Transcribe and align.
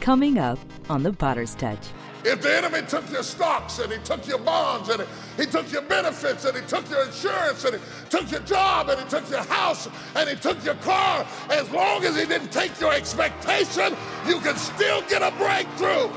Coming 0.00 0.38
up 0.38 0.58
on 0.88 1.02
The 1.02 1.12
Potter's 1.12 1.54
Touch. 1.54 1.88
If 2.24 2.40
the 2.40 2.56
enemy 2.56 2.80
took 2.86 3.10
your 3.10 3.22
stocks 3.22 3.80
and 3.80 3.92
he 3.92 3.98
took 3.98 4.26
your 4.26 4.38
bonds 4.38 4.88
and 4.88 5.06
he 5.36 5.44
took 5.44 5.70
your 5.70 5.82
benefits 5.82 6.46
and 6.46 6.56
he 6.56 6.66
took 6.66 6.88
your 6.88 7.04
insurance 7.04 7.64
and 7.66 7.76
he 7.76 7.80
took 8.08 8.30
your 8.30 8.40
job 8.40 8.88
and 8.88 8.98
he 8.98 9.06
took 9.08 9.28
your 9.30 9.42
house 9.42 9.88
and 10.16 10.26
he 10.26 10.36
took 10.36 10.64
your 10.64 10.76
car, 10.76 11.26
as 11.50 11.70
long 11.70 12.02
as 12.04 12.16
he 12.16 12.24
didn't 12.24 12.50
take 12.50 12.80
your 12.80 12.94
expectation, 12.94 13.94
you 14.26 14.40
can 14.40 14.56
still 14.56 15.02
get 15.02 15.20
a 15.20 15.36
breakthrough. 15.36 16.08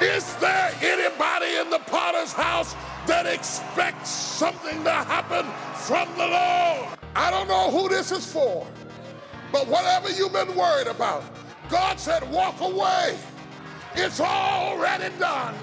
Is 0.00 0.34
there 0.36 0.72
anybody 0.80 1.56
in 1.56 1.68
the 1.68 1.80
potter's 1.80 2.32
house 2.32 2.76
that 3.06 3.26
expects 3.26 4.08
something 4.08 4.84
to 4.84 4.90
happen 4.90 5.46
from 5.74 6.08
the 6.16 6.28
Lord? 6.28 6.96
I 7.16 7.30
don't 7.32 7.48
know 7.48 7.72
who 7.72 7.88
this 7.88 8.12
is 8.12 8.32
for, 8.32 8.66
but 9.50 9.66
whatever 9.66 10.10
you've 10.10 10.32
been 10.32 10.54
worried 10.54 10.86
about, 10.86 11.24
God 11.68 11.98
said, 11.98 12.28
walk 12.30 12.60
away. 12.60 13.18
It's 13.94 14.20
already 14.20 15.10
done. 15.18 15.54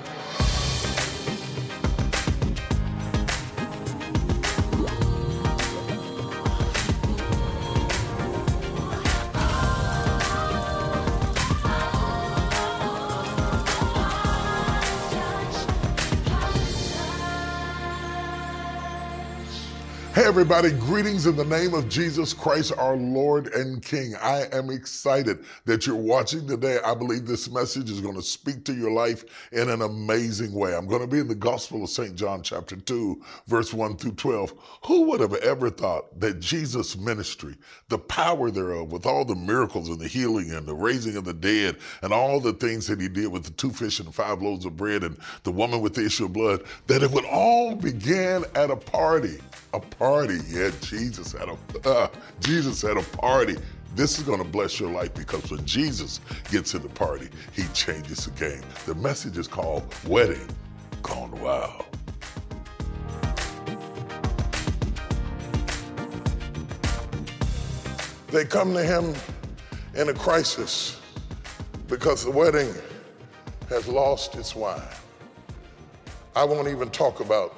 Hey, 20.20 20.26
everybody, 20.26 20.74
greetings 20.74 21.28
in 21.28 21.38
the 21.38 21.46
name 21.46 21.74
of 21.74 21.88
Jesus 21.88 22.34
Christ, 22.34 22.74
our 22.78 22.98
Lord 22.98 23.54
and 23.54 23.82
King. 23.82 24.16
I 24.22 24.48
am 24.52 24.70
excited 24.70 25.46
that 25.64 25.88
you're 25.88 25.96
watching 25.96 26.46
today. 26.46 26.78
I 26.84 26.94
believe 26.94 27.26
this 27.26 27.50
message 27.50 27.90
is 27.90 28.02
going 28.02 28.18
to 28.18 28.22
speak 28.22 28.66
to 28.66 28.74
your 28.74 28.92
life 28.92 29.24
in 29.54 29.70
an 29.70 29.82
amazing 29.82 30.52
way. 30.52 30.76
I'm 30.76 30.88
going 30.88 31.00
to 31.00 31.08
be 31.08 31.20
in 31.20 31.30
the 31.30 31.36
Gospel 31.36 31.86
of 31.86 31.90
St. 31.90 32.16
John, 32.16 32.44
chapter 32.44 32.76
2, 32.76 33.24
verse 33.48 33.74
1 33.74 33.96
through 33.96 34.12
12. 34.12 34.54
Who 34.88 35.04
would 35.04 35.22
have 35.22 35.36
ever 35.36 35.70
thought 35.70 36.20
that 36.20 36.42
Jesus' 36.42 36.98
ministry, 36.98 37.56
the 37.88 37.98
power 37.98 38.52
thereof, 38.52 38.92
with 38.92 39.06
all 39.06 39.24
the 39.24 39.36
miracles 39.36 39.88
and 39.88 40.02
the 40.02 40.08
healing 40.10 40.52
and 40.52 40.66
the 40.66 40.76
raising 40.76 41.16
of 41.16 41.24
the 41.24 41.34
dead 41.34 41.78
and 42.02 42.12
all 42.12 42.42
the 42.42 42.52
things 42.52 42.88
that 42.88 43.00
he 43.00 43.08
did 43.08 43.30
with 43.30 43.46
the 43.46 43.52
two 43.52 43.72
fish 43.72 44.02
and 44.02 44.14
five 44.14 44.42
loaves 44.42 44.66
of 44.66 44.76
bread 44.76 45.06
and 45.06 45.18
the 45.44 45.52
woman 45.52 45.80
with 45.80 45.94
the 45.94 46.06
issue 46.06 46.26
of 46.26 46.34
blood, 46.34 46.62
that 46.88 47.04
it 47.04 47.12
would 47.12 47.24
all 47.24 47.74
begin 47.74 48.44
at 48.56 48.70
a 48.70 48.76
party? 48.76 49.40
A 49.74 49.80
party. 49.80 50.09
Yeah, 50.10 50.72
Jesus 50.82 51.34
had 51.34 51.50
a 51.50 51.88
uh, 51.88 52.08
Jesus 52.40 52.82
had 52.82 52.98
a 52.98 53.04
party. 53.18 53.58
This 53.96 54.18
is 54.18 54.24
going 54.24 54.40
to 54.40 54.44
bless 54.44 54.80
your 54.80 54.90
life 54.90 55.14
because 55.14 55.52
when 55.52 55.64
Jesus 55.66 56.20
gets 56.50 56.74
in 56.74 56.82
the 56.82 56.90
party, 56.90 57.30
he 57.54 57.64
changes 57.74 58.26
the 58.26 58.32
game. 58.32 58.64
The 58.88 58.96
message 58.96 59.38
is 59.38 59.48
called 59.48 59.84
Wedding 60.08 60.48
Gone 61.04 61.40
Wild. 61.40 61.86
They 68.32 68.46
come 68.46 68.74
to 68.74 68.84
him 68.84 69.14
in 69.94 70.10
a 70.10 70.14
crisis 70.16 71.00
because 71.88 72.26
the 72.26 72.32
wedding 72.32 72.74
has 73.70 73.88
lost 73.88 74.34
its 74.34 74.56
wine. 74.56 74.82
I 76.36 76.46
won't 76.46 76.68
even 76.68 76.90
talk 76.90 77.20
about 77.20 77.54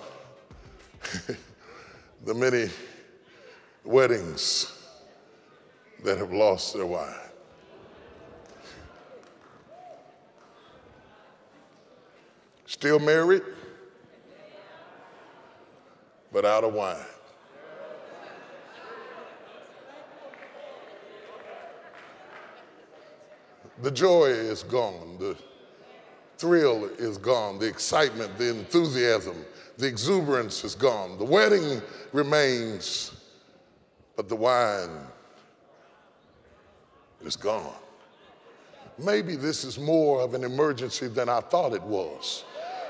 the 2.24 2.34
many 2.34 2.70
weddings 3.84 4.78
that 6.04 6.18
have 6.18 6.32
lost 6.32 6.74
their 6.74 6.86
wine. 6.86 7.16
Still 12.66 13.00
married, 13.00 13.44
but 16.32 16.46
out 16.46 16.64
of 16.64 16.74
wine. 16.74 16.98
The 23.82 23.92
joy 23.92 24.26
is 24.26 24.62
gone. 24.64 25.18
The 25.20 25.36
thrill 26.42 26.86
is 26.98 27.20
gone. 27.20 27.60
The 27.60 27.68
excitement, 27.68 28.36
the 28.40 28.50
enthusiasm, 28.50 29.46
the 29.78 29.86
exuberance 29.86 30.64
is 30.64 30.74
gone. 30.74 31.20
The 31.20 31.24
wedding 31.24 31.82
remains, 32.12 33.12
but 34.16 34.28
the 34.28 34.36
wine 34.36 34.90
is 37.24 37.36
gone. 37.36 37.76
Maybe 38.98 39.36
this 39.36 39.64
is 39.64 39.78
more 39.78 40.22
of 40.22 40.34
an 40.34 40.44
emergency 40.44 41.08
than 41.08 41.30
I 41.30 41.42
thought 41.42 41.74
it 41.74 41.84
was 41.84 42.44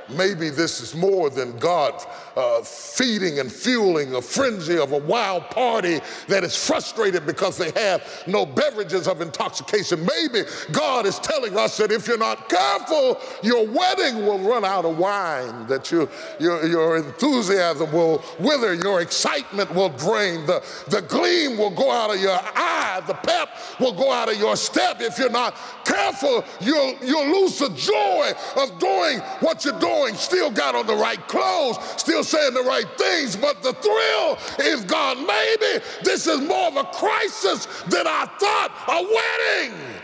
maybe 0.10 0.50
this 0.50 0.82
is 0.82 0.96
more 0.96 1.30
than 1.30 1.58
God 1.58 1.94
uh, 2.36 2.62
feeding 2.62 3.40
and 3.40 3.52
fueling 3.52 4.16
a 4.16 4.22
frenzy 4.22 4.78
of 4.78 4.92
a 4.92 4.98
wild 4.98 5.50
party 5.50 6.00
that 6.28 6.44
is 6.44 6.56
frustrated 6.56 7.26
because 7.26 7.58
they 7.58 7.72
have 7.72 8.04
no 8.28 8.46
beverages 8.46 9.08
of 9.08 9.22
intoxication. 9.22 10.06
Maybe 10.06 10.48
God 10.72 11.06
is 11.06 11.20
telling 11.20 11.58
us 11.58 11.78
that 11.78 11.92
if 11.92 12.08
you're 12.08 12.18
not 12.18 12.50
careful, 12.50 13.20
your 13.44 13.68
wedding 13.68 14.26
will 14.26 14.40
run 14.40 14.66
out 14.66 14.86
of 14.86 14.98
wine, 14.98 15.68
that 15.68 15.92
you, 15.92 16.10
your, 16.40 16.66
your 16.66 16.98
enthusiasm 16.98 17.92
will 17.92 18.24
wither, 18.40 18.74
your 18.74 19.02
excitement 19.02 19.74
will 19.74 19.90
drain, 19.90 20.46
the, 20.46 20.64
the 20.88 21.02
gleam 21.04 21.58
will 21.58 21.72
go 21.72 21.92
out 21.92 22.14
of 22.14 22.22
your 22.22 22.40
eye, 22.56 23.02
the 23.08 23.14
pep 23.14 23.50
will 23.80 23.94
go 23.94 24.12
out 24.12 24.32
of 24.32 24.40
your 24.40 24.56
step. 24.56 25.02
If 25.02 25.18
you're 25.18 25.30
not 25.30 25.56
careful, 25.86 26.44
you'll, 26.60 26.96
you'll 27.04 27.42
lose 27.42 27.60
the 27.60 27.70
joy 27.70 28.32
of 28.62 28.80
doing 28.80 29.20
what 29.40 29.66
you're 29.66 29.80
doing 29.80 29.91
still 30.16 30.52
got 30.52 30.76
on 30.76 30.88
the 30.88 30.96
right 30.96 31.20
clothes, 31.28 31.78
still 31.98 32.24
saying 32.24 32.54
the 32.54 32.64
right 32.64 32.86
things, 32.98 33.36
but 33.36 33.62
the 33.64 33.74
thrill 33.74 34.38
is 34.68 34.84
gone. 34.86 35.26
Maybe 35.26 35.84
this 36.04 36.28
is 36.28 36.42
more 36.42 36.68
of 36.68 36.78
a 36.78 36.84
crisis 36.86 37.66
than 37.84 38.08
I 38.08 38.26
thought. 38.40 38.72
A 38.88 39.68
wedding 39.68 40.02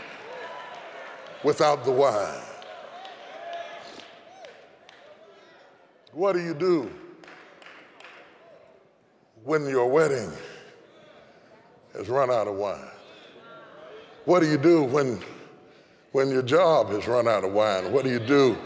without 1.42 1.84
the 1.84 1.92
wine. 1.92 2.42
What 6.12 6.32
do 6.32 6.42
you 6.42 6.54
do 6.54 6.90
when 9.44 9.68
your 9.68 9.86
wedding 9.86 10.32
has 11.94 12.08
run 12.08 12.30
out 12.30 12.48
of 12.48 12.56
wine? 12.56 12.90
What 14.24 14.40
do 14.40 14.48
you 14.48 14.58
do 14.58 14.82
when, 14.82 15.22
when 16.12 16.28
your 16.30 16.42
job 16.42 16.90
has 16.90 17.06
run 17.06 17.28
out 17.28 17.44
of 17.44 17.52
wine? 17.52 17.92
What 17.92 18.04
do 18.04 18.10
you 18.10 18.18
do 18.18 18.58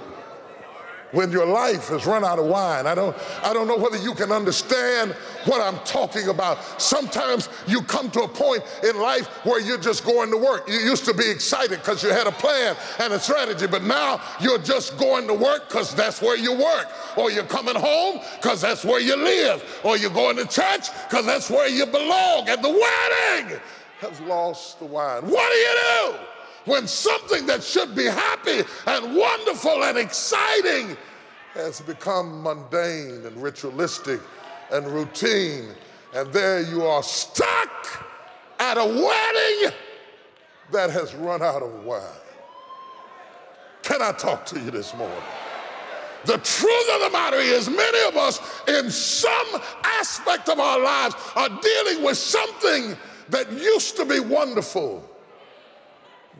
when 1.13 1.31
your 1.31 1.47
life 1.47 1.89
has 1.89 2.05
run 2.07 2.25
out 2.25 2.39
of 2.39 2.47
wine. 2.47 2.87
I 2.87 2.95
don't, 2.95 3.17
I 3.43 3.53
don't 3.53 3.69
know 3.69 3.77
whether 3.77 3.99
you 3.99 4.15
can 4.15 4.33
understand 4.33 5.13
what 5.45 5.61
I'm 5.61 5.79
talking 5.85 6.29
about. 6.29 6.81
Sometimes 6.81 7.49
you 7.67 7.83
come 7.83 8.11
to 8.11 8.23
a 8.23 8.29
point 8.29 8.63
in 8.83 8.99
life 8.99 9.29
where 9.45 9.61
you're 9.61 9.79
just 9.79 10.05
going 10.05 10.31
to 10.31 10.37
work. 10.37 10.69
You 10.69 10.79
used 10.79 11.05
to 11.05 11.15
be 11.15 11.31
excited 11.31 11.79
because 11.79 12.03
you 12.03 12.11
had 12.11 12.27
a 12.27 12.33
plan 12.33 12.77
and 12.99 13.13
a 13.13 13.21
strategy, 13.21 13.67
but 13.67 13.83
now 13.85 14.21
you're 14.41 14.59
just 14.59 14.99
going 14.99 15.27
to 15.29 15.35
work 15.35 15.69
because 15.69 15.95
that's 15.95 16.21
where 16.21 16.37
you 16.37 16.53
work. 16.53 16.87
Or 17.17 17.31
you're 17.31 17.45
coming 17.45 17.77
home 17.77 18.21
because 18.41 18.61
that's 18.61 18.85
where 18.85 19.01
you 19.01 19.17
live. 19.17 19.63
Or 19.85 19.97
you're 19.97 20.11
going 20.11 20.37
to 20.37 20.47
church 20.47 20.89
because 21.09 21.27
that's 21.27 21.51
where 21.51 21.69
you 21.69 21.87
belong. 21.87 22.49
And 22.49 22.63
the 22.63 22.71
wedding 22.71 23.61
has 24.01 24.21
lost 24.23 24.79
the 24.79 24.87
wine. 24.87 25.23
What 25.23 25.53
do 25.53 25.59
you 25.59 25.79
do? 26.19 26.32
When 26.65 26.87
something 26.87 27.47
that 27.47 27.63
should 27.63 27.95
be 27.95 28.05
happy 28.05 28.63
and 28.87 29.17
wonderful 29.17 29.85
and 29.85 29.99
exciting 29.99 30.97
has 31.55 31.81
become 31.81 32.43
mundane 32.43 33.27
and 33.27 33.37
ritualistic 33.43 34.21
and 34.71 34.87
routine. 34.87 35.69
And 36.15 36.33
there 36.33 36.63
you 36.63 36.85
are 36.85 37.03
stuck 37.03 38.07
at 38.59 38.79
a 38.79 38.85
wedding 38.85 39.75
that 40.73 40.91
has 40.91 41.15
run 41.15 41.43
out 41.43 41.63
of 41.63 41.85
wine. 41.85 42.03
Can 43.83 44.01
I 44.01 44.13
talk 44.13 44.47
to 44.47 44.61
you 44.61 44.71
this 44.71 44.95
morning? 44.95 45.17
The 46.25 46.39
truth 46.39 46.91
of 46.95 47.01
the 47.01 47.11
matter 47.11 47.39
is, 47.39 47.69
many 47.69 48.09
of 48.09 48.17
us 48.17 48.41
in 48.69 48.91
some 48.91 49.61
aspect 49.83 50.49
of 50.49 50.61
our 50.61 50.79
lives 50.79 51.17
are 51.35 51.49
dealing 51.49 52.05
with 52.05 52.17
something 52.17 52.97
that 53.31 53.51
used 53.51 53.97
to 53.97 54.05
be 54.05 54.21
wonderful 54.21 55.05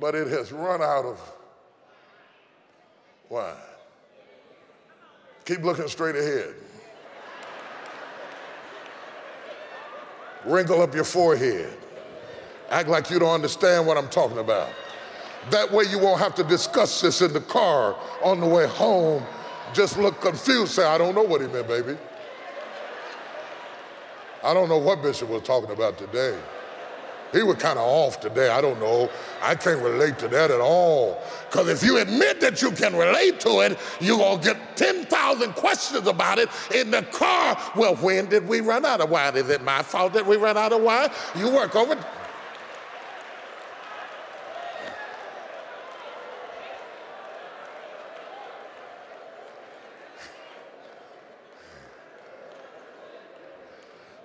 but 0.01 0.15
it 0.15 0.29
has 0.29 0.53
run 0.53 0.83
out 0.83 1.05
of 1.05 1.33
wine. 3.29 3.55
Keep 5.45 5.63
looking 5.63 5.89
straight 5.89 6.17
ahead. 6.17 6.55
Wrinkle 10.45 10.83
up 10.83 10.95
your 10.95 11.05
forehead. 11.05 11.77
Act 12.71 12.89
like 12.89 13.11
you 13.11 13.19
don't 13.19 13.35
understand 13.35 13.87
what 13.87 13.97
I'm 13.97 14.09
talking 14.09 14.39
about. 14.39 14.71
That 15.51 15.71
way 15.71 15.85
you 15.91 15.99
won't 15.99 16.21
have 16.21 16.35
to 16.37 16.45
discuss 16.45 17.01
this 17.01 17.21
in 17.21 17.33
the 17.33 17.41
car 17.41 17.97
on 18.23 18.41
the 18.41 18.47
way 18.47 18.67
home. 18.67 19.25
Just 19.73 19.99
look 19.99 20.21
confused, 20.21 20.73
say, 20.73 20.85
I 20.85 20.99
don't 20.99 21.15
know 21.15 21.23
what 21.23 21.41
he 21.41 21.47
meant, 21.49 21.67
baby. 21.67 21.97
I 24.45 24.55
don't 24.55 24.69
know 24.69 24.79
what 24.79 25.03
Bishop 25.03 25.29
was 25.29 25.43
talking 25.43 25.71
about 25.71 25.99
today. 25.99 26.37
He 27.33 27.43
was 27.43 27.57
kind 27.57 27.79
of 27.79 27.85
off 27.85 28.21
today. 28.21 28.51
I 28.51 28.61
don't 28.61 28.79
know. 28.79 29.11
I 29.43 29.55
can't 29.55 29.83
relate 29.83 30.19
to 30.19 30.29
that 30.29 30.51
at 30.51 30.61
all. 30.61 31.21
Because 31.51 31.69
if 31.69 31.83
you 31.83 31.99
admit 31.99 32.41
that 32.41 32.63
you 32.63 32.71
can 32.71 32.95
relate 32.95 33.41
to 33.41 33.61
it, 33.61 33.79
you're 34.01 34.19
going 34.19 34.41
to 34.41 34.55
get 34.55 34.77
10,000 34.77 35.55
questions 35.55 36.07
about 36.07 36.39
it 36.39 36.49
in 36.75 36.91
the 36.91 37.03
car. 37.03 37.59
Well, 37.75 37.97
when 37.97 38.27
did 38.27 38.47
we 38.47 38.61
run 38.61 38.85
out 38.85 39.01
of 39.01 39.11
wine? 39.11 39.37
Is 39.37 39.49
it 39.49 39.63
my 39.63 39.83
fault 39.83 40.13
that 40.13 40.27
we 40.27 40.37
ran 40.37 40.57
out 40.57 40.73
of 40.73 40.83
wine? 40.83 41.09
You 41.35 41.51
work 41.51 41.75
over. 41.75 41.97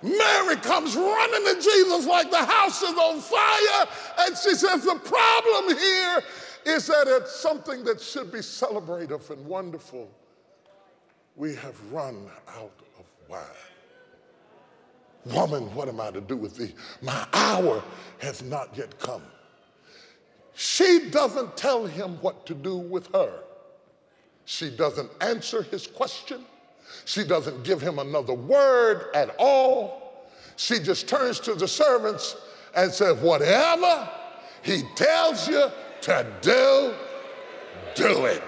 Mary 0.02 0.56
comes 0.56 0.94
running 0.96 1.44
to 1.44 1.60
Jesus 1.60 2.06
like 2.06 2.30
the 2.30 2.44
house 2.44 2.82
is 2.82 2.96
on 2.96 3.20
fire. 3.20 3.88
And 4.20 4.36
she 4.36 4.54
says, 4.54 4.84
The 4.84 5.00
problem 5.04 5.76
here 5.76 6.22
is 6.66 6.86
that 6.86 7.06
it's 7.08 7.34
something 7.34 7.84
that 7.84 8.00
should 8.00 8.30
be 8.30 8.38
celebrative 8.38 9.30
and 9.30 9.44
wonderful. 9.44 10.08
We 11.34 11.54
have 11.56 11.92
run 11.92 12.28
out 12.48 12.72
of 12.98 13.04
wine. 13.28 13.42
Woman, 15.24 15.74
what 15.74 15.88
am 15.88 16.00
I 16.00 16.10
to 16.10 16.20
do 16.20 16.36
with 16.36 16.56
thee? 16.56 16.74
My 17.02 17.26
hour 17.32 17.82
has 18.18 18.42
not 18.42 18.76
yet 18.76 18.98
come. 18.98 19.22
She 20.54 21.10
doesn't 21.10 21.56
tell 21.56 21.86
him 21.86 22.18
what 22.20 22.46
to 22.46 22.54
do 22.54 22.76
with 22.76 23.12
her. 23.14 23.32
She 24.44 24.70
doesn't 24.70 25.10
answer 25.20 25.62
his 25.62 25.86
question. 25.86 26.44
She 27.04 27.24
doesn't 27.24 27.64
give 27.64 27.80
him 27.80 27.98
another 27.98 28.34
word 28.34 29.06
at 29.14 29.34
all. 29.38 30.28
She 30.56 30.78
just 30.78 31.08
turns 31.08 31.40
to 31.40 31.54
the 31.54 31.68
servants 31.68 32.36
and 32.74 32.92
says, 32.92 33.16
Whatever 33.18 34.08
he 34.62 34.82
tells 34.94 35.48
you 35.48 35.70
to 36.02 36.26
do, 36.40 36.94
do 37.94 38.26
it. 38.26 38.42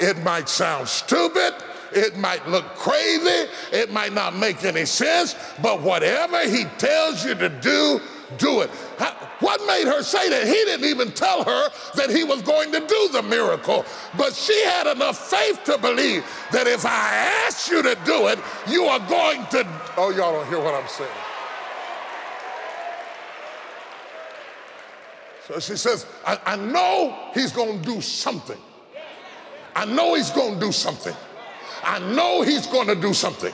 It 0.00 0.18
might 0.22 0.48
sound 0.48 0.88
stupid. 0.88 1.54
It 1.94 2.16
might 2.16 2.46
look 2.48 2.64
crazy. 2.74 3.50
It 3.72 3.92
might 3.92 4.12
not 4.12 4.34
make 4.34 4.64
any 4.64 4.86
sense. 4.86 5.36
But 5.60 5.82
whatever 5.82 6.48
he 6.48 6.64
tells 6.78 7.24
you 7.24 7.34
to 7.34 7.48
do, 7.48 8.00
do 8.38 8.62
it. 8.62 8.70
What 9.40 9.60
made 9.66 9.86
her 9.86 10.02
say 10.02 10.28
that? 10.28 10.46
He 10.46 10.52
didn't 10.52 10.86
even 10.86 11.10
tell 11.10 11.42
her 11.42 11.68
that 11.96 12.10
he 12.10 12.22
was 12.22 12.42
going 12.42 12.70
to 12.72 12.80
do 12.80 13.08
the 13.12 13.22
miracle. 13.22 13.84
But 14.16 14.34
she 14.34 14.62
had 14.64 14.86
enough 14.86 15.30
faith 15.30 15.64
to 15.64 15.78
believe 15.78 16.24
that 16.52 16.66
if 16.66 16.86
I 16.86 17.42
ask 17.46 17.70
you 17.70 17.82
to 17.82 17.96
do 18.04 18.28
it, 18.28 18.38
you 18.68 18.84
are 18.84 19.00
going 19.00 19.44
to. 19.46 19.66
Oh, 19.96 20.10
y'all 20.10 20.32
don't 20.32 20.46
hear 20.48 20.60
what 20.60 20.74
I'm 20.74 20.88
saying. 20.88 21.10
So 25.48 25.58
she 25.58 25.76
says, 25.76 26.06
I, 26.24 26.38
I 26.46 26.56
know 26.56 27.30
he's 27.34 27.50
going 27.50 27.82
to 27.82 27.84
do 27.84 28.00
something. 28.00 28.58
I 29.74 29.86
know 29.86 30.14
he's 30.14 30.30
going 30.30 30.54
to 30.54 30.60
do 30.60 30.70
something. 30.70 31.14
I 31.82 31.98
know 31.98 32.42
he's 32.42 32.66
going 32.66 32.86
to 32.86 32.94
do 32.94 33.12
something. 33.12 33.52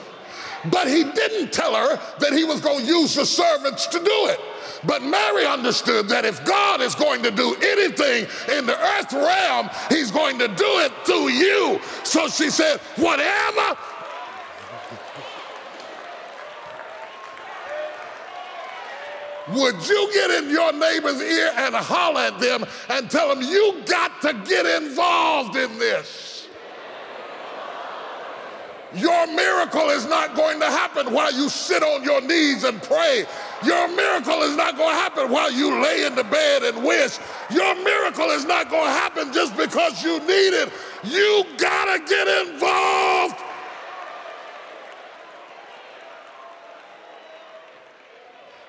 But 0.65 0.87
he 0.87 1.03
didn't 1.03 1.51
tell 1.51 1.73
her 1.73 1.99
that 2.19 2.33
he 2.33 2.43
was 2.43 2.59
going 2.59 2.85
to 2.85 2.85
use 2.85 3.15
the 3.15 3.25
servants 3.25 3.87
to 3.87 3.97
do 3.97 4.27
it. 4.27 4.39
But 4.83 5.03
Mary 5.03 5.45
understood 5.45 6.07
that 6.09 6.25
if 6.25 6.43
God 6.45 6.81
is 6.81 6.95
going 6.95 7.23
to 7.23 7.31
do 7.31 7.55
anything 7.61 8.27
in 8.57 8.65
the 8.65 8.77
earth 8.97 9.13
realm, 9.13 9.69
he's 9.89 10.11
going 10.11 10.39
to 10.39 10.47
do 10.47 10.79
it 10.79 10.91
through 11.05 11.29
you. 11.29 11.79
So 12.03 12.27
she 12.27 12.49
said, 12.49 12.79
whatever 12.97 13.77
would 19.53 19.87
you 19.87 20.09
get 20.13 20.43
in 20.43 20.49
your 20.49 20.71
neighbor's 20.73 21.21
ear 21.21 21.51
and 21.55 21.75
holler 21.75 22.21
at 22.21 22.39
them 22.39 22.63
and 22.89 23.09
tell 23.09 23.33
them 23.33 23.41
you 23.41 23.81
got 23.85 24.21
to 24.21 24.33
get 24.47 24.65
involved 24.83 25.55
in 25.55 25.77
this? 25.79 26.28
Your 28.95 29.27
miracle 29.27 29.89
is 29.89 30.07
not 30.07 30.35
going 30.35 30.59
to 30.59 30.65
happen 30.65 31.13
while 31.13 31.31
you 31.31 31.47
sit 31.47 31.83
on 31.83 32.03
your 32.03 32.21
knees 32.21 32.63
and 32.63 32.81
pray. 32.81 33.25
Your 33.63 33.87
miracle 33.87 34.41
is 34.41 34.55
not 34.55 34.77
going 34.77 34.95
to 34.95 35.01
happen 35.01 35.31
while 35.31 35.51
you 35.51 35.79
lay 35.81 36.05
in 36.05 36.15
the 36.15 36.23
bed 36.23 36.63
and 36.63 36.83
wish. 36.83 37.19
Your 37.51 37.75
miracle 37.75 38.31
is 38.31 38.45
not 38.45 38.69
going 38.69 38.85
to 38.85 38.91
happen 38.91 39.31
just 39.31 39.55
because 39.55 40.03
you 40.03 40.19
need 40.21 40.53
it. 40.53 40.71
You 41.03 41.45
got 41.57 41.85
to 41.85 41.99
get 42.05 42.47
involved. 42.47 43.35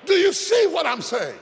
Do 0.05 0.13
you 0.13 0.33
see 0.33 0.67
what 0.67 0.85
I'm 0.85 1.01
saying? 1.01 1.39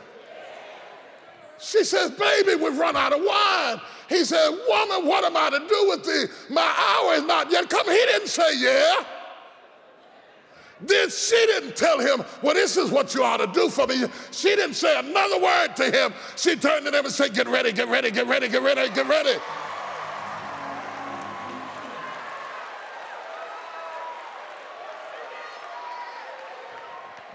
She 1.59 1.83
says, 1.83 2.11
Baby, 2.11 2.55
we've 2.55 2.77
run 2.77 2.95
out 2.95 3.13
of 3.13 3.21
wine. 3.23 3.81
He 4.07 4.23
said, 4.23 4.49
Woman, 4.67 5.05
what 5.05 5.23
am 5.25 5.35
I 5.35 5.49
to 5.49 5.59
do 5.59 5.89
with 5.89 6.05
thee? 6.05 6.25
My 6.53 7.01
hour 7.01 7.13
is 7.15 7.23
not 7.23 7.51
yet 7.51 7.69
come. 7.69 7.85
He 7.85 7.97
didn't 7.97 8.27
say, 8.27 8.57
Yeah. 8.57 9.03
Then 10.81 11.09
she 11.09 11.35
didn't 11.47 11.75
tell 11.75 11.99
him, 11.99 12.23
Well, 12.41 12.53
this 12.53 12.77
is 12.77 12.89
what 12.89 13.13
you 13.13 13.23
ought 13.23 13.37
to 13.37 13.47
do 13.47 13.69
for 13.69 13.85
me. 13.85 14.05
She 14.31 14.55
didn't 14.55 14.75
say 14.75 14.97
another 14.97 15.39
word 15.39 15.75
to 15.75 15.91
him. 15.91 16.13
She 16.37 16.55
turned 16.55 16.85
to 16.85 16.91
them 16.91 17.03
and 17.05 17.13
said, 17.13 17.33
Get 17.33 17.47
ready, 17.47 17.73
get 17.73 17.89
ready, 17.89 18.09
get 18.09 18.27
ready, 18.27 18.47
get 18.47 18.63
ready, 18.63 18.89
get 18.93 19.07
ready. 19.07 19.37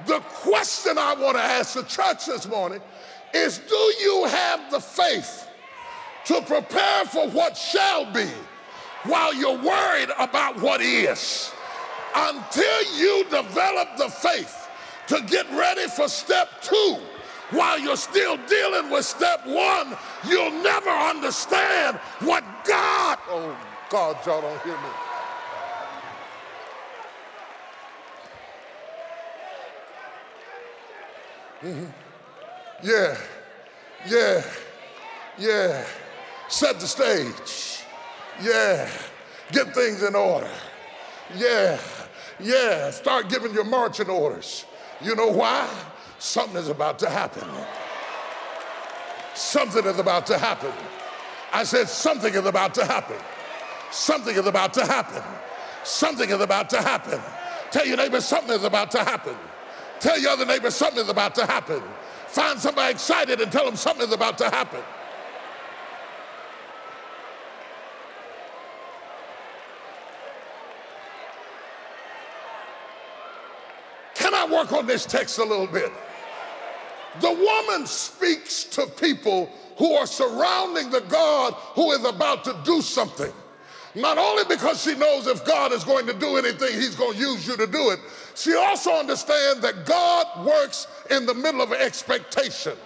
The 0.06 0.20
question 0.20 0.98
I 0.98 1.14
want 1.14 1.36
to 1.36 1.42
ask 1.42 1.74
the 1.74 1.82
church 1.82 2.26
this 2.26 2.46
morning 2.46 2.80
is 3.34 3.58
Do 3.58 3.74
you 4.00 4.26
have 4.26 4.70
the 4.70 4.80
faith 4.80 5.48
to 6.26 6.40
prepare 6.42 7.04
for 7.06 7.28
what 7.28 7.56
shall 7.56 8.10
be 8.12 8.28
while 9.04 9.34
you're 9.34 9.58
worried 9.58 10.08
about 10.18 10.60
what 10.60 10.80
is. 10.80 11.52
Until 12.14 12.96
you 12.96 13.24
develop 13.24 13.96
the 13.96 14.08
faith 14.08 14.68
to 15.08 15.20
get 15.26 15.50
ready 15.50 15.86
for 15.88 16.08
step 16.08 16.48
two, 16.62 16.98
while 17.50 17.78
you're 17.78 17.96
still 17.96 18.38
dealing 18.48 18.90
with 18.90 19.04
step 19.04 19.46
one, 19.46 19.96
you'll 20.26 20.62
never 20.62 20.90
understand 20.90 21.98
what 22.20 22.42
God. 22.64 23.18
Oh, 23.28 23.56
God, 23.90 24.16
y'all 24.24 24.40
don't 24.40 24.62
hear 24.62 24.72
me. 24.72 24.88
Mm-hmm. 31.62 32.03
Yeah, 32.82 33.16
yeah, 34.06 34.42
yeah 35.38 35.84
set 36.48 36.78
the 36.80 36.86
stage. 36.86 37.84
Yeah, 38.42 38.90
get 39.52 39.74
things 39.74 40.02
in 40.02 40.14
order. 40.14 40.50
Yeah, 41.36 41.78
yeah, 42.40 42.90
start 42.90 43.28
giving 43.28 43.52
your 43.54 43.64
marching 43.64 44.08
orders. 44.08 44.64
You 45.00 45.14
know 45.14 45.28
why? 45.28 45.68
Something 46.18 46.56
is 46.56 46.68
about 46.68 46.98
to 47.00 47.08
happen. 47.08 47.48
Something 49.34 49.84
is 49.84 49.98
about 49.98 50.26
to 50.26 50.38
happen. 50.38 50.72
I 51.52 51.64
said, 51.64 51.88
something 51.88 52.34
is 52.34 52.46
about 52.46 52.74
to 52.74 52.84
happen. 52.84 53.16
Something 53.90 54.34
is 54.34 54.46
about 54.46 54.74
to 54.74 54.84
happen. 54.84 55.22
Something 55.84 56.30
is 56.30 56.40
about 56.40 56.70
to 56.70 56.80
happen. 56.80 57.20
Tell 57.70 57.86
your 57.86 57.96
neighbor 57.96 58.20
something 58.20 58.54
is 58.56 58.64
about 58.64 58.90
to 58.92 58.98
happen. 58.98 59.36
Tell 60.00 60.18
your 60.18 60.30
other 60.32 60.46
neighbor 60.46 60.70
something 60.70 61.02
is 61.02 61.08
about 61.08 61.34
to 61.36 61.46
happen. 61.46 61.82
Find 62.34 62.58
somebody 62.58 62.90
excited 62.90 63.40
and 63.40 63.52
tell 63.52 63.64
them 63.64 63.76
something 63.76 64.08
is 64.08 64.12
about 64.12 64.36
to 64.38 64.46
happen. 64.46 64.80
Can 74.16 74.34
I 74.34 74.52
work 74.52 74.72
on 74.72 74.84
this 74.84 75.06
text 75.06 75.38
a 75.38 75.44
little 75.44 75.68
bit? 75.68 75.92
The 77.20 77.30
woman 77.30 77.86
speaks 77.86 78.64
to 78.64 78.88
people 78.88 79.48
who 79.76 79.92
are 79.92 80.06
surrounding 80.06 80.90
the 80.90 81.02
God 81.02 81.54
who 81.76 81.92
is 81.92 82.04
about 82.04 82.42
to 82.46 82.56
do 82.64 82.82
something. 82.82 83.32
Not 83.94 84.18
only 84.18 84.44
because 84.44 84.82
she 84.82 84.96
knows 84.96 85.26
if 85.28 85.44
God 85.44 85.72
is 85.72 85.84
going 85.84 86.06
to 86.06 86.14
do 86.14 86.36
anything, 86.36 86.72
he's 86.72 86.96
going 86.96 87.14
to 87.14 87.18
use 87.18 87.46
you 87.46 87.56
to 87.56 87.66
do 87.66 87.90
it, 87.90 88.00
she 88.34 88.54
also 88.54 88.92
understands 88.92 89.60
that 89.60 89.86
God 89.86 90.44
works 90.44 90.88
in 91.10 91.26
the 91.26 91.34
middle 91.34 91.62
of 91.62 91.72
expectation. 91.72 92.76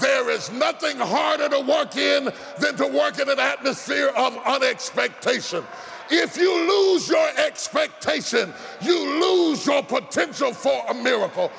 There 0.00 0.28
is 0.30 0.50
nothing 0.50 0.98
harder 0.98 1.48
to 1.48 1.60
work 1.60 1.96
in 1.96 2.28
than 2.60 2.76
to 2.76 2.86
work 2.86 3.20
in 3.20 3.28
an 3.28 3.38
atmosphere 3.38 4.08
of 4.08 4.36
unexpectation. 4.44 5.64
If 6.10 6.36
you 6.36 6.52
lose 6.68 7.08
your 7.08 7.28
expectation, 7.38 8.52
you 8.80 9.20
lose 9.20 9.64
your 9.64 9.82
potential 9.82 10.52
for 10.52 10.84
a 10.88 10.94
miracle. 10.94 11.50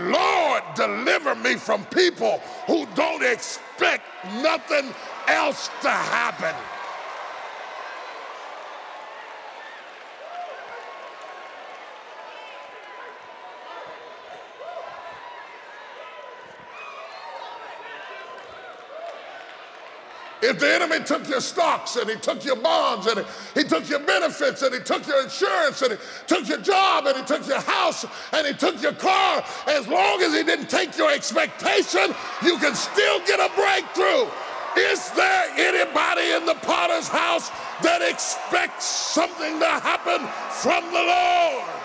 Lord, 0.00 0.62
deliver 0.74 1.34
me 1.36 1.54
from 1.54 1.84
people 1.86 2.38
who 2.66 2.86
don't 2.94 3.22
expect 3.22 4.04
nothing 4.42 4.92
else 5.28 5.70
to 5.82 5.90
happen. 5.90 6.54
If 20.40 20.60
the 20.60 20.72
enemy 20.72 21.04
took 21.04 21.28
your 21.28 21.40
stocks 21.40 21.96
and 21.96 22.08
he 22.08 22.16
took 22.16 22.44
your 22.44 22.56
bonds 22.56 23.06
and 23.06 23.20
he, 23.20 23.62
he 23.62 23.68
took 23.68 23.88
your 23.88 24.00
benefits 24.00 24.62
and 24.62 24.72
he 24.72 24.80
took 24.80 25.06
your 25.06 25.22
insurance 25.22 25.82
and 25.82 25.92
he 25.92 25.98
took 26.26 26.48
your 26.48 26.58
job 26.58 27.06
and 27.06 27.16
he 27.16 27.24
took 27.24 27.46
your 27.46 27.60
house 27.60 28.04
and 28.32 28.46
he 28.46 28.52
took 28.52 28.80
your 28.80 28.92
car, 28.92 29.44
as 29.66 29.88
long 29.88 30.22
as 30.22 30.32
he 30.34 30.44
didn't 30.44 30.70
take 30.70 30.96
your 30.96 31.12
expectation, 31.12 32.14
you 32.42 32.56
can 32.58 32.74
still 32.74 33.18
get 33.26 33.40
a 33.40 33.52
breakthrough. 33.54 34.30
Is 34.76 35.10
there 35.12 35.46
anybody 35.56 36.32
in 36.32 36.46
the 36.46 36.54
potter's 36.54 37.08
house 37.08 37.50
that 37.82 38.00
expects 38.02 38.84
something 38.84 39.58
to 39.58 39.66
happen 39.66 40.20
from 40.50 40.84
the 40.92 41.02
Lord? 41.02 41.77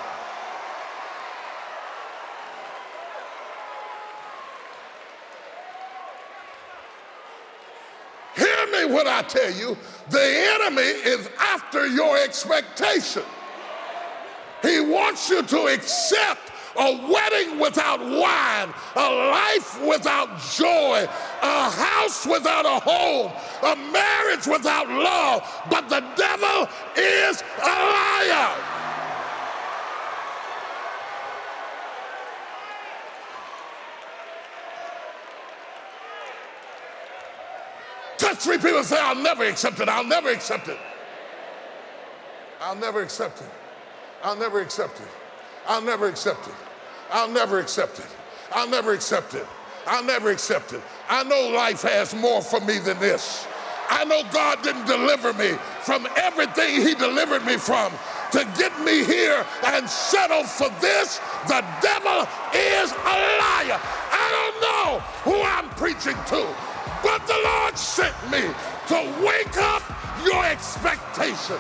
When 8.94 9.08
I 9.08 9.24
tell 9.24 9.52
you 9.52 9.76
the 10.10 10.22
enemy 10.22 10.84
is 10.84 11.28
after 11.40 11.88
your 11.88 12.16
expectation. 12.18 13.24
He 14.62 14.80
wants 14.82 15.30
you 15.30 15.42
to 15.42 15.66
accept 15.66 16.52
a 16.76 17.12
wedding 17.12 17.60
without 17.60 18.00
wine, 18.00 18.74
a 18.96 19.10
life 19.32 19.82
without 19.84 20.40
joy, 20.56 21.08
a 21.42 21.70
house 21.72 22.26
without 22.28 22.66
a 22.66 22.80
home, 22.80 23.32
a 23.64 23.76
marriage 23.92 24.46
without 24.46 24.88
love. 24.88 25.42
But 25.72 25.90
the 25.90 26.02
devil 26.16 26.70
is 26.96 27.44
a 27.62 27.66
liar. 27.66 28.73
Three 38.36 38.58
people 38.58 38.84
say, 38.84 38.98
I'll 39.00 39.16
never 39.16 39.46
accept 39.46 39.80
it. 39.80 39.90
I'll 39.90 40.04
never 40.04 40.30
accept 40.30 40.68
it. 40.68 40.78
I'll 42.62 42.76
never 42.76 43.02
accept 43.02 43.42
it. 43.42 43.50
I'll 44.24 44.36
never 44.36 44.62
accept 44.62 45.00
it. 45.00 45.08
I'll 45.68 45.82
never 45.82 46.08
accept 46.08 46.48
it. 46.48 46.56
I'll 47.12 47.28
never 47.30 47.60
accept 47.60 48.00
it. 48.00 48.06
I'll 48.52 48.70
never 48.70 48.94
accept 48.94 49.34
it. 49.34 49.46
I'll 49.86 50.04
never 50.04 50.30
accept 50.32 50.74
it. 50.74 50.82
I 51.10 51.24
know 51.24 51.50
life 51.50 51.82
has 51.82 52.16
more 52.16 52.42
for 52.42 52.60
me 52.62 52.80
than 52.80 53.00
this. 53.00 53.48
I 53.90 54.06
know 54.06 54.24
God 54.32 54.62
didn't 54.64 54.86
deliver 54.86 55.34
me 55.34 55.52
from 55.82 56.08
everything 56.16 56.82
He 56.82 56.96
delivered 56.96 57.46
me 57.46 57.58
from 57.58 57.92
to 58.32 58.46
get 58.58 58.74
me 58.82 59.04
here 59.04 59.46
and 59.66 59.88
settle 59.90 60.44
for 60.44 60.70
this. 60.82 61.20
The 61.48 61.64
devil 61.82 62.28
is 62.56 62.92
a 62.92 63.18
liar. 63.38 63.80
I 64.10 64.26
don't 64.34 64.58
know 64.62 65.00
who 65.24 65.42
I'm 65.44 65.70
preaching 65.72 66.18
to, 66.28 66.48
but 67.02 67.26
the 67.28 67.40
Lord 67.44 67.78
sent 67.78 68.16
me 68.32 68.42
to 68.88 69.26
wake 69.26 69.58
up 69.58 69.84
your 70.26 70.46
expectation. 70.46 71.58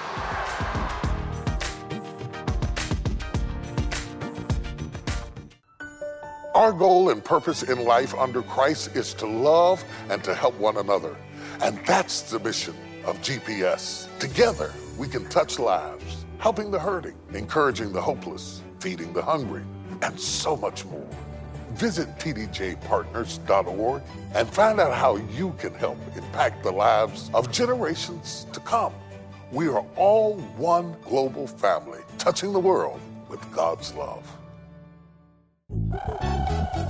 Our 6.55 6.71
goal 6.71 7.09
and 7.09 7.23
purpose 7.23 7.63
in 7.63 7.83
life 7.83 8.13
under 8.13 8.43
Christ 8.43 8.95
is 8.95 9.13
to 9.15 9.25
love 9.25 9.83
and 10.09 10.23
to 10.23 10.35
help 10.35 10.53
one 10.59 10.77
another. 10.77 11.15
And 11.63 11.83
that's 11.85 12.21
the 12.29 12.39
mission 12.39 12.75
of 13.05 13.17
GPS. 13.21 14.07
Together, 14.19 14.71
we 14.97 15.07
can 15.07 15.27
touch 15.29 15.57
lives, 15.57 16.25
helping 16.37 16.69
the 16.69 16.79
hurting, 16.79 17.17
encouraging 17.33 17.91
the 17.91 18.01
hopeless, 18.01 18.61
feeding 18.79 19.13
the 19.13 19.21
hungry, 19.21 19.63
and 20.03 20.19
so 20.19 20.55
much 20.55 20.85
more. 20.85 21.09
Visit 21.73 22.07
tdjpartners.org 22.17 24.01
and 24.35 24.49
find 24.49 24.79
out 24.79 24.93
how 24.93 25.15
you 25.15 25.53
can 25.57 25.73
help 25.73 25.97
impact 26.15 26.63
the 26.63 26.71
lives 26.71 27.29
of 27.33 27.51
generations 27.51 28.45
to 28.53 28.59
come. 28.59 28.93
We 29.51 29.67
are 29.67 29.85
all 29.95 30.35
one 30.57 30.95
global 31.03 31.47
family, 31.47 31.99
touching 32.17 32.53
the 32.53 32.59
world 32.59 32.99
with 33.29 33.39
God's 33.51 33.93
love. 33.93 34.27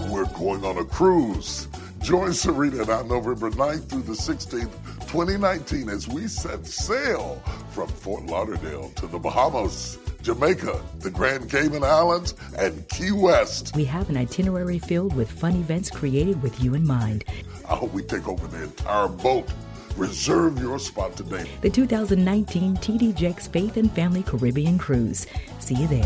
We're 0.10 0.26
going 0.38 0.64
on 0.64 0.78
a 0.78 0.86
cruise. 0.86 1.68
Join 2.00 2.30
Serita 2.32 2.82
and 2.82 2.90
I 2.90 3.02
November 3.04 3.50
9th 3.50 3.90
through 3.90 4.04
the 4.04 4.12
16th, 4.12 4.72
2019, 5.08 5.90
as 5.90 6.08
we 6.08 6.28
set 6.28 6.66
sail 6.66 7.42
from 7.72 7.88
Fort 7.88 8.26
Lauderdale 8.26 8.90
to 8.96 9.08
the 9.08 9.18
Bahamas, 9.18 9.98
Jamaica, 10.24 10.82
the 11.00 11.12
Grand 11.12 11.50
Cayman 11.52 11.84
Islands, 11.84 12.34
and 12.58 12.88
Key 12.88 13.12
West. 13.12 13.76
We 13.76 13.84
have 13.84 14.10
an 14.10 14.16
itinerary 14.16 14.80
filled 14.80 15.14
with 15.14 15.30
fun 15.30 15.52
events 15.58 15.92
created 15.92 16.42
with 16.42 16.64
you 16.64 16.76
in 16.76 16.88
mind. 16.88 17.26
I 17.70 17.76
hope 17.76 17.92
we 17.92 18.04
take 18.04 18.26
over 18.30 18.48
the 18.48 18.64
entire 18.64 19.10
boat. 19.10 19.52
Reserve 19.98 20.60
your 20.60 20.80
spot 20.80 21.18
today. 21.18 21.50
The 21.60 21.70
2019 21.70 22.78
TD 22.78 23.14
Jakes 23.14 23.48
Faith 23.48 23.76
and 23.76 23.92
Family 23.92 24.24
Caribbean 24.24 24.80
Cruise. 24.80 25.28
See 25.60 25.76
you 25.76 25.88
there. 25.88 26.02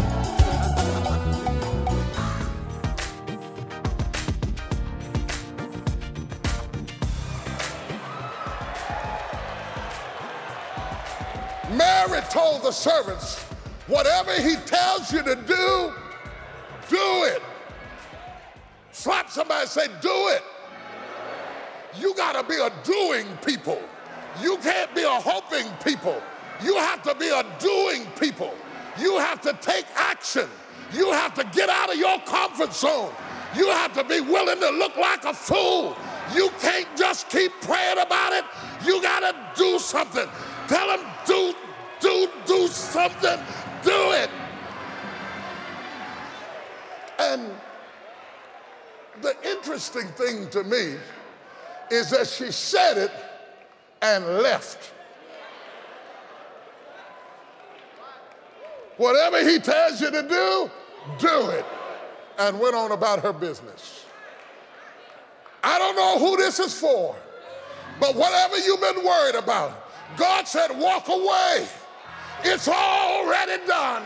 Mary 11.72 12.22
told 12.32 12.64
the 12.64 12.72
servants, 12.72 13.47
whatever 13.88 14.34
he 14.34 14.56
tells 14.66 15.12
you 15.12 15.24
to 15.24 15.36
do, 15.36 15.94
do 16.90 17.24
it. 17.26 17.42
Slap 18.92 19.30
somebody 19.30 19.62
and 19.62 19.70
say, 19.70 19.88
do 20.02 20.28
it. 20.30 20.44
You 22.00 22.14
got 22.16 22.34
to 22.34 22.48
be 22.48 22.60
a 22.60 22.72
doing 22.84 23.26
people. 23.46 23.82
You 24.42 24.58
can't 24.58 24.94
be 24.94 25.04
a 25.04 25.10
hoping 25.10 25.68
people. 25.84 26.22
You 26.64 26.76
have 26.76 27.02
to 27.04 27.16
be 27.16 27.30
a 27.30 27.44
doing 27.60 28.06
people. 28.20 28.54
You 29.00 29.18
have 29.18 29.42
to 29.42 29.54
take 29.62 29.86
action. 29.96 30.48
You 30.94 31.12
have 31.12 31.34
to 31.36 31.44
get 31.56 31.70
out 31.70 31.92
of 31.92 31.98
your 31.98 32.20
comfort 32.22 32.74
zone. 32.74 33.12
You 33.56 33.70
have 33.70 33.94
to 33.94 34.04
be 34.04 34.22
willing 34.22 34.60
to 34.60 34.70
look 34.72 34.96
like 34.98 35.26
a 35.26 35.34
fool. 35.34 35.96
You 36.36 36.50
can't 36.60 36.88
just 36.98 37.30
keep 37.30 37.52
praying 37.62 38.00
about 38.00 38.34
it. 38.34 38.44
You 38.86 39.02
got 39.02 39.20
to 39.22 39.62
do 39.62 39.80
something. 39.80 40.28
Tell 40.68 40.88
them, 40.88 41.08
do, 41.26 41.54
do, 42.00 42.30
do 42.46 42.68
something. 42.68 43.40
Do 43.84 44.12
it. 44.12 44.30
And 47.20 47.52
the 49.22 49.36
interesting 49.50 50.08
thing 50.10 50.50
to 50.52 50.64
me 50.64 50.96
is 51.90 52.10
that 52.12 52.28
she 52.28 52.52
said 52.52 52.98
it 52.98 53.12
and 54.02 54.26
left. 54.26 54.94
Whatever 58.98 59.48
he 59.48 59.60
tells 59.60 60.02
you 60.02 60.12
to 60.12 60.22
do, 60.24 60.72
do 61.20 61.50
it. 61.50 61.66
And 62.40 62.60
went 62.60 62.76
on 62.76 62.92
about 62.92 63.22
her 63.22 63.34
business. 63.34 64.06
I 65.64 65.80
don't 65.80 65.96
know 65.96 66.20
who 66.20 66.38
this 66.38 66.60
is 66.60 66.80
for, 66.80 67.16
but 68.00 68.16
whatever 68.16 68.58
you've 68.60 68.80
been 68.80 69.04
worried 69.04 69.36
about, 69.36 69.88
God 70.18 70.48
said, 70.48 70.70
walk 70.78 71.08
away. 71.10 71.68
It's 72.44 72.68
already 72.68 73.66
done. 73.66 74.04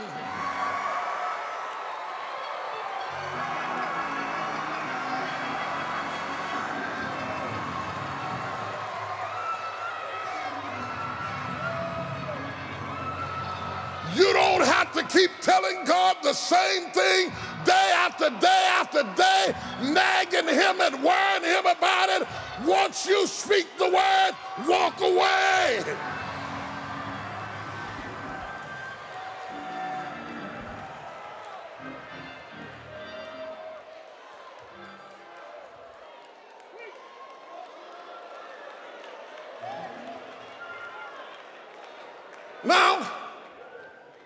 You 14.15 14.33
don't 14.33 14.65
have 14.65 14.91
to 14.93 15.03
keep 15.03 15.31
telling 15.41 15.85
God 15.85 16.17
the 16.21 16.33
same 16.33 16.89
thing 16.91 17.31
day 17.65 17.93
after 17.95 18.29
day 18.29 18.67
after 18.71 19.03
day, 19.15 19.53
nagging 19.81 20.47
him 20.47 20.81
and 20.81 21.03
worrying 21.03 21.43
him 21.43 21.65
about 21.65 22.09
it. 22.09 22.27
Once 22.65 23.05
you 23.05 23.25
speak 23.27 23.67
the 23.77 23.89
word, 23.89 24.31
walk 24.67 24.99
away. 25.01 25.83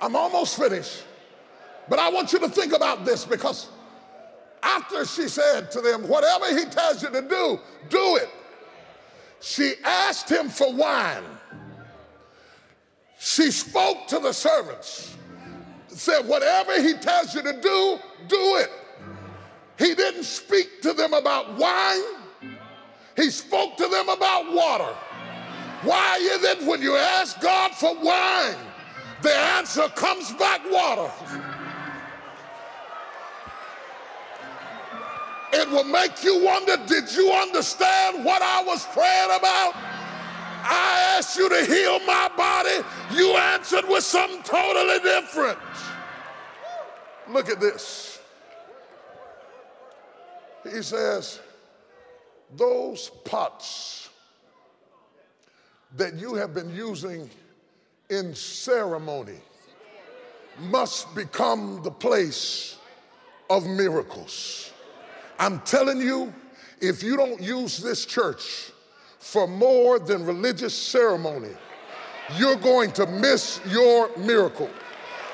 I'm 0.06 0.16
almost 0.16 0.60
finished, 0.60 1.04
but 1.90 1.98
I 1.98 2.12
want 2.12 2.32
you 2.32 2.38
to 2.38 2.48
think 2.48 2.74
about 2.74 3.06
this 3.06 3.26
because 3.26 3.70
after 4.62 5.04
she 5.04 5.28
said 5.28 5.72
to 5.72 5.82
them, 5.82 6.08
Whatever 6.08 6.56
he 6.56 6.66
tells 6.66 7.02
you 7.02 7.10
to 7.10 7.24
do, 7.24 7.60
do 7.90 8.18
it. 8.18 8.30
She 9.40 9.74
asked 9.84 10.30
him 10.30 10.48
for 10.48 10.72
wine. 10.72 11.24
She 13.18 13.50
spoke 13.50 14.06
to 14.10 14.20
the 14.20 14.32
servants, 14.32 15.18
said, 15.88 16.28
Whatever 16.28 16.80
he 16.80 16.94
tells 16.94 17.34
you 17.34 17.42
to 17.42 17.54
do, 17.54 17.98
do 18.28 18.58
it. 18.58 18.70
He 19.80 19.96
didn't 19.96 20.26
speak 20.26 20.84
to 20.84 20.94
them 20.94 21.14
about 21.14 21.58
wine, 21.58 22.04
he 23.16 23.32
spoke 23.32 23.76
to 23.78 23.88
them 23.88 24.10
about 24.10 24.54
water. 24.54 24.96
Why 25.82 26.18
is 26.22 26.44
it 26.44 26.68
when 26.68 26.84
you 26.84 26.96
ask 26.96 27.42
God 27.42 27.72
for 27.72 27.96
wine, 28.04 28.56
the 29.26 29.36
answer 29.36 29.90
comes 29.90 30.32
back 30.34 30.62
water? 30.70 31.12
It 35.52 35.68
will 35.70 35.86
make 35.86 36.24
you 36.24 36.44
wonder 36.44 36.78
did 36.86 37.12
you 37.12 37.32
understand 37.32 38.24
what 38.24 38.42
I 38.44 38.64
was 38.64 38.86
praying 38.94 39.32
about? 39.40 39.74
I 40.68 41.16
asked 41.18 41.38
you 41.38 41.50
to 41.50 41.66
heal 41.66 42.00
my 42.06 42.30
body. 42.38 42.86
You 43.14 43.36
answered 43.36 43.88
with 43.88 44.04
something 44.04 44.44
totally 44.44 45.00
different. 45.00 45.58
Look 47.28 47.50
at 47.50 47.60
this. 47.60 48.20
He 50.64 50.82
says, 50.84 51.40
Those 52.56 53.10
pots 53.24 54.10
that 55.96 56.16
you 56.16 56.36
have 56.36 56.54
been 56.54 56.76
using 56.76 57.30
in 58.10 58.36
ceremony 58.36 59.40
must 60.60 61.14
become 61.16 61.82
the 61.84 61.92
place 61.92 62.78
of 63.50 63.66
miracles. 63.66 64.72
I'm 65.40 65.60
telling 65.62 66.00
you, 66.00 66.34
if 66.80 67.04
you 67.04 67.18
don't 67.18 67.42
use 67.42 67.78
this 67.78 68.06
church 68.06 68.72
for 69.20 69.48
more 69.48 70.00
than 70.00 70.26
religious 70.26 70.74
ceremony, 70.74 71.52
you're 72.38 72.56
going 72.56 72.92
to 72.94 73.06
miss 73.06 73.60
your 73.68 74.16
miracle. 74.18 74.70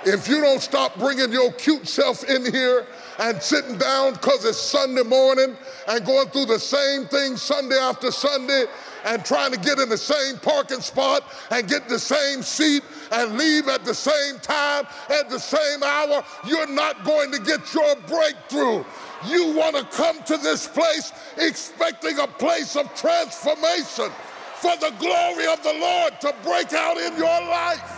If 0.03 0.27
you 0.27 0.41
don't 0.41 0.61
stop 0.61 0.97
bringing 0.97 1.31
your 1.31 1.51
cute 1.53 1.87
self 1.87 2.27
in 2.27 2.51
here 2.51 2.87
and 3.19 3.41
sitting 3.41 3.77
down 3.77 4.13
because 4.13 4.43
it's 4.45 4.57
Sunday 4.57 5.03
morning 5.03 5.55
and 5.87 6.05
going 6.05 6.27
through 6.29 6.45
the 6.45 6.57
same 6.59 7.05
thing 7.05 7.37
Sunday 7.37 7.77
after 7.77 8.09
Sunday 8.09 8.65
and 9.05 9.25
trying 9.25 9.51
to 9.51 9.59
get 9.59 9.79
in 9.79 9.89
the 9.89 9.97
same 9.97 10.37
parking 10.37 10.81
spot 10.81 11.23
and 11.49 11.67
get 11.67 11.89
the 11.89 11.99
same 11.99 12.41
seat 12.41 12.83
and 13.11 13.37
leave 13.37 13.67
at 13.67 13.83
the 13.83 13.93
same 13.93 14.39
time 14.39 14.85
at 15.09 15.29
the 15.29 15.39
same 15.39 15.83
hour, 15.83 16.23
you're 16.45 16.67
not 16.67 17.03
going 17.03 17.31
to 17.31 17.39
get 17.39 17.73
your 17.73 17.95
breakthrough. 18.07 18.83
You 19.27 19.53
want 19.55 19.75
to 19.75 19.83
come 19.95 20.21
to 20.23 20.37
this 20.37 20.67
place 20.67 21.11
expecting 21.37 22.19
a 22.19 22.27
place 22.27 22.75
of 22.75 22.93
transformation 22.95 24.09
for 24.55 24.75
the 24.77 24.93
glory 24.99 25.47
of 25.47 25.61
the 25.63 25.73
Lord 25.73 26.19
to 26.21 26.35
break 26.43 26.73
out 26.73 26.97
in 26.97 27.15
your 27.17 27.41
life. 27.41 27.97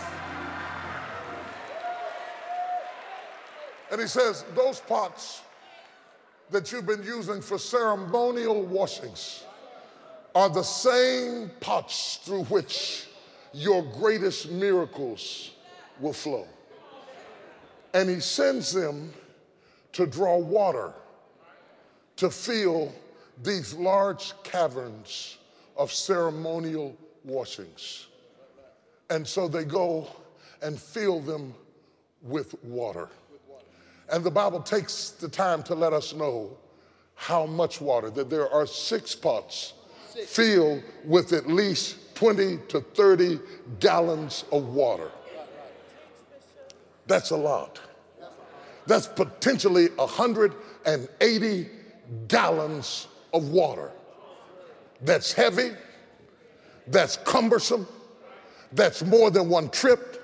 And 3.90 4.00
he 4.00 4.06
says, 4.06 4.44
Those 4.54 4.80
pots 4.80 5.42
that 6.50 6.72
you've 6.72 6.86
been 6.86 7.02
using 7.02 7.40
for 7.40 7.58
ceremonial 7.58 8.62
washings 8.62 9.44
are 10.34 10.48
the 10.48 10.62
same 10.62 11.50
pots 11.60 12.18
through 12.22 12.44
which 12.44 13.06
your 13.52 13.82
greatest 13.82 14.50
miracles 14.50 15.52
will 16.00 16.12
flow. 16.12 16.46
And 17.92 18.10
he 18.10 18.18
sends 18.18 18.72
them 18.72 19.12
to 19.92 20.06
draw 20.06 20.36
water 20.38 20.92
to 22.16 22.30
fill 22.30 22.92
these 23.42 23.74
large 23.74 24.32
caverns 24.42 25.38
of 25.76 25.92
ceremonial 25.92 26.96
washings. 27.24 28.06
And 29.10 29.26
so 29.26 29.46
they 29.46 29.64
go 29.64 30.08
and 30.62 30.78
fill 30.78 31.20
them 31.20 31.54
with 32.22 32.54
water. 32.64 33.08
And 34.10 34.24
the 34.24 34.30
Bible 34.30 34.60
takes 34.60 35.10
the 35.10 35.28
time 35.28 35.62
to 35.64 35.74
let 35.74 35.92
us 35.92 36.12
know 36.12 36.56
how 37.14 37.46
much 37.46 37.80
water, 37.80 38.10
that 38.10 38.28
there 38.28 38.50
are 38.50 38.66
six 38.66 39.14
pots 39.14 39.74
filled 40.26 40.82
with 41.04 41.32
at 41.32 41.46
least 41.46 42.14
20 42.14 42.58
to 42.68 42.80
30 42.80 43.40
gallons 43.80 44.44
of 44.52 44.68
water. 44.68 45.10
That's 47.06 47.30
a 47.30 47.36
lot. 47.36 47.80
That's 48.86 49.06
potentially 49.06 49.88
180 49.96 51.68
gallons 52.28 53.08
of 53.32 53.48
water. 53.50 53.90
That's 55.00 55.32
heavy, 55.32 55.72
that's 56.86 57.16
cumbersome, 57.18 57.86
that's 58.72 59.02
more 59.02 59.30
than 59.30 59.48
one 59.48 59.68
trip, 59.70 60.20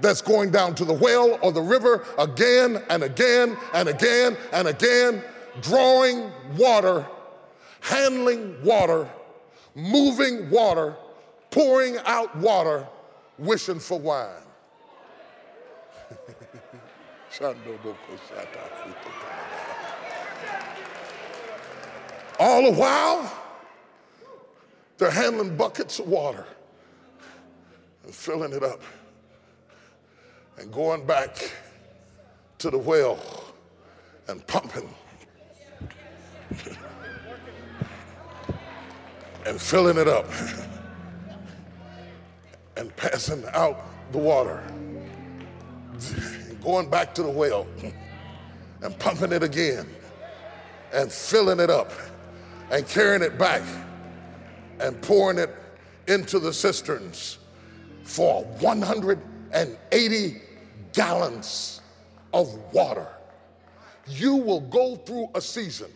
that's 0.00 0.20
going 0.20 0.50
down 0.50 0.74
to 0.76 0.84
the 0.84 0.92
well 0.92 1.38
or 1.42 1.52
the 1.52 1.60
river 1.60 2.04
again 2.18 2.82
and 2.88 3.02
again 3.02 3.56
and 3.74 3.88
again 3.88 4.36
and 4.52 4.68
again, 4.68 5.22
drawing 5.62 6.30
water, 6.56 7.06
handling 7.86 8.60
water, 8.64 9.08
moving 9.76 10.50
water, 10.50 10.96
pouring 11.52 11.96
out 12.04 12.36
water, 12.36 12.84
wishing 13.38 13.78
for 13.78 14.00
wine. 14.00 14.42
All 22.40 22.70
the 22.70 22.72
while, 22.72 23.32
they're 24.98 25.10
handling 25.10 25.56
buckets 25.56 26.00
of 26.00 26.08
water 26.08 26.44
and 28.04 28.12
filling 28.12 28.52
it 28.52 28.64
up 28.64 28.82
and 30.58 30.72
going 30.72 31.06
back 31.06 31.52
to 32.58 32.68
the 32.70 32.78
well 32.78 33.18
and 34.26 34.44
pumping 34.46 34.88
and 39.46 39.60
filling 39.60 39.96
it 39.96 40.08
up 40.08 40.26
and 42.76 42.94
passing 42.96 43.44
out 43.52 43.80
the 44.12 44.18
water, 44.18 44.62
going 46.62 46.90
back 46.90 47.14
to 47.14 47.22
the 47.22 47.30
well 47.30 47.66
and 48.82 48.98
pumping 48.98 49.32
it 49.32 49.42
again 49.42 49.86
and 50.92 51.10
filling 51.12 51.60
it 51.60 51.70
up 51.70 51.92
and 52.70 52.86
carrying 52.88 53.22
it 53.22 53.38
back 53.38 53.62
and 54.80 55.00
pouring 55.00 55.38
it 55.38 55.54
into 56.08 56.38
the 56.38 56.52
cisterns 56.52 57.38
for 58.02 58.44
180 58.60 60.42
gallons 60.92 61.80
of 62.32 62.52
water. 62.72 63.08
You 64.08 64.36
will 64.36 64.60
go 64.60 64.96
through 64.96 65.30
a 65.34 65.40
season 65.40 65.90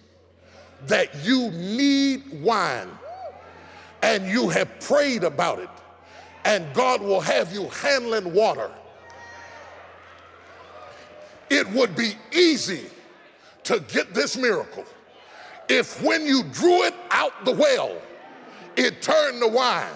that 0.86 1.14
you 1.24 1.50
need 1.50 2.42
wine 2.42 2.88
and 4.02 4.26
you 4.26 4.48
have 4.48 4.80
prayed 4.80 5.24
about 5.24 5.58
it, 5.58 5.68
and 6.44 6.72
God 6.74 7.00
will 7.02 7.20
have 7.20 7.52
you 7.52 7.68
handling 7.68 8.32
water. 8.32 8.70
It 11.50 11.68
would 11.70 11.96
be 11.96 12.14
easy 12.32 12.86
to 13.64 13.80
get 13.80 14.14
this 14.14 14.36
miracle 14.36 14.84
if 15.68 16.02
when 16.02 16.26
you 16.26 16.42
drew 16.44 16.82
it 16.82 16.94
out 17.10 17.44
the 17.44 17.52
well, 17.52 17.96
it 18.76 19.00
turned 19.02 19.40
to 19.40 19.48
wine, 19.48 19.86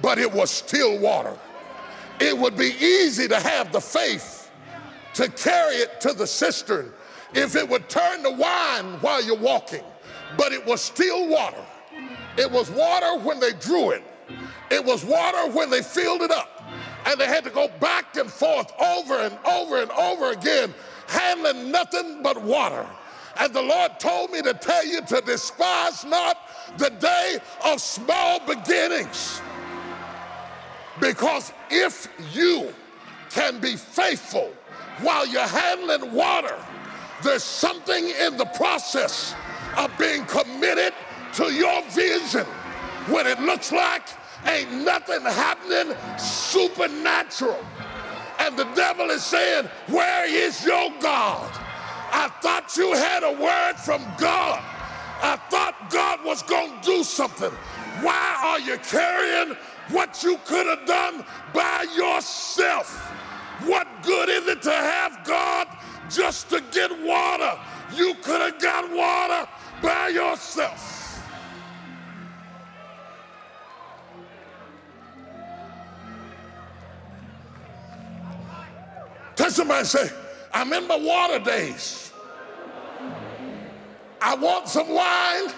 but 0.00 0.18
it 0.18 0.32
was 0.32 0.50
still 0.50 0.98
water. 0.98 1.36
It 2.20 2.36
would 2.36 2.56
be 2.56 2.72
easy 2.80 3.28
to 3.28 3.38
have 3.38 3.72
the 3.72 3.80
faith 3.80 4.50
to 5.14 5.28
carry 5.28 5.76
it 5.76 6.00
to 6.00 6.12
the 6.12 6.26
cistern 6.26 6.92
if 7.34 7.56
it 7.56 7.68
would 7.68 7.88
turn 7.88 8.22
to 8.22 8.30
wine 8.30 8.84
while 9.00 9.22
you're 9.22 9.36
walking, 9.36 9.84
but 10.36 10.52
it 10.52 10.64
was 10.64 10.80
still 10.80 11.28
water. 11.28 11.64
It 12.36 12.50
was 12.50 12.70
water 12.70 13.18
when 13.18 13.40
they 13.40 13.52
drew 13.52 13.90
it, 13.90 14.02
it 14.70 14.84
was 14.84 15.04
water 15.04 15.50
when 15.52 15.70
they 15.70 15.82
filled 15.82 16.22
it 16.22 16.30
up, 16.30 16.62
and 17.06 17.20
they 17.20 17.26
had 17.26 17.44
to 17.44 17.50
go 17.50 17.68
back 17.80 18.16
and 18.16 18.30
forth 18.30 18.72
over 18.80 19.14
and 19.18 19.38
over 19.44 19.82
and 19.82 19.90
over 19.92 20.32
again, 20.32 20.74
handling 21.08 21.70
nothing 21.70 22.22
but 22.22 22.42
water. 22.42 22.86
And 23.38 23.52
the 23.52 23.62
Lord 23.62 23.98
told 23.98 24.30
me 24.30 24.42
to 24.42 24.54
tell 24.54 24.86
you 24.86 25.00
to 25.02 25.20
despise 25.22 26.04
not 26.04 26.38
the 26.76 26.90
day 26.90 27.38
of 27.64 27.80
small 27.80 28.40
beginnings. 28.46 29.40
Because 31.00 31.52
if 31.70 32.08
you 32.32 32.72
can 33.30 33.58
be 33.58 33.76
faithful 33.76 34.52
while 35.00 35.26
you're 35.26 35.46
handling 35.46 36.12
water, 36.12 36.56
there's 37.22 37.44
something 37.44 38.10
in 38.20 38.36
the 38.36 38.44
process 38.46 39.34
of 39.78 39.90
being 39.98 40.24
committed 40.26 40.92
to 41.34 41.52
your 41.52 41.82
vision 41.90 42.46
when 43.08 43.26
it 43.26 43.40
looks 43.40 43.72
like 43.72 44.02
ain't 44.46 44.72
nothing 44.84 45.22
happening 45.22 45.96
supernatural. 46.18 47.64
And 48.38 48.56
the 48.56 48.64
devil 48.74 49.10
is 49.10 49.24
saying, 49.24 49.66
Where 49.88 50.28
is 50.28 50.64
your 50.64 50.90
God? 51.00 51.50
I 52.12 52.28
thought 52.42 52.76
you 52.76 52.92
had 52.92 53.22
a 53.22 53.32
word 53.32 53.74
from 53.76 54.02
God. 54.18 54.62
I 55.22 55.36
thought 55.48 55.90
God 55.90 56.24
was 56.24 56.42
going 56.42 56.80
to 56.80 56.84
do 56.84 57.04
something. 57.04 57.50
Why 58.02 58.36
are 58.42 58.60
you 58.60 58.76
carrying 58.78 59.56
what 59.90 60.22
you 60.22 60.38
could 60.44 60.66
have 60.66 60.86
done 60.86 61.24
by 61.54 61.86
yourself? 61.96 62.98
What 63.64 63.86
good 64.02 64.28
is 64.28 64.46
it 64.48 64.62
to 64.62 64.72
have 64.72 65.24
God 65.24 65.68
just 66.10 66.50
to 66.50 66.62
get 66.72 66.90
water? 67.02 67.58
You 67.94 68.14
could 68.22 68.40
have 68.40 68.60
got 68.60 68.90
water 68.90 69.48
by 69.80 70.08
yourself. 70.08 71.01
Somebody 79.50 79.84
say, 79.84 80.10
I'm 80.52 80.72
in 80.72 80.86
my 80.86 80.96
water 80.96 81.38
days. 81.38 82.12
I 84.20 84.36
want 84.36 84.68
some 84.68 84.88
wine, 84.88 85.52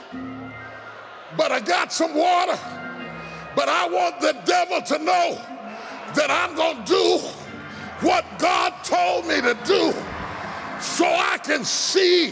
but 1.37 1.53
I 1.53 1.61
got 1.61 1.93
some 1.93 2.15
water. 2.15 2.59
But 3.55 3.69
I 3.69 3.89
want 3.89 4.21
the 4.21 4.33
devil 4.45 4.81
to 4.83 4.99
know 4.99 5.39
that 6.15 6.31
I'm 6.31 6.57
going 6.57 6.85
to 6.85 6.93
do 6.93 7.19
what 8.07 8.25
God 8.39 8.73
told 8.85 9.27
me 9.27 9.41
to 9.41 9.57
do 9.65 9.93
so 10.81 11.05
I 11.05 11.39
can 11.43 11.65
see 11.65 12.31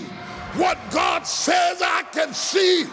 what 0.57 0.79
God 0.91 1.27
says 1.27 1.81
I 1.83 2.03
can 2.13 2.33
see. 2.33 2.87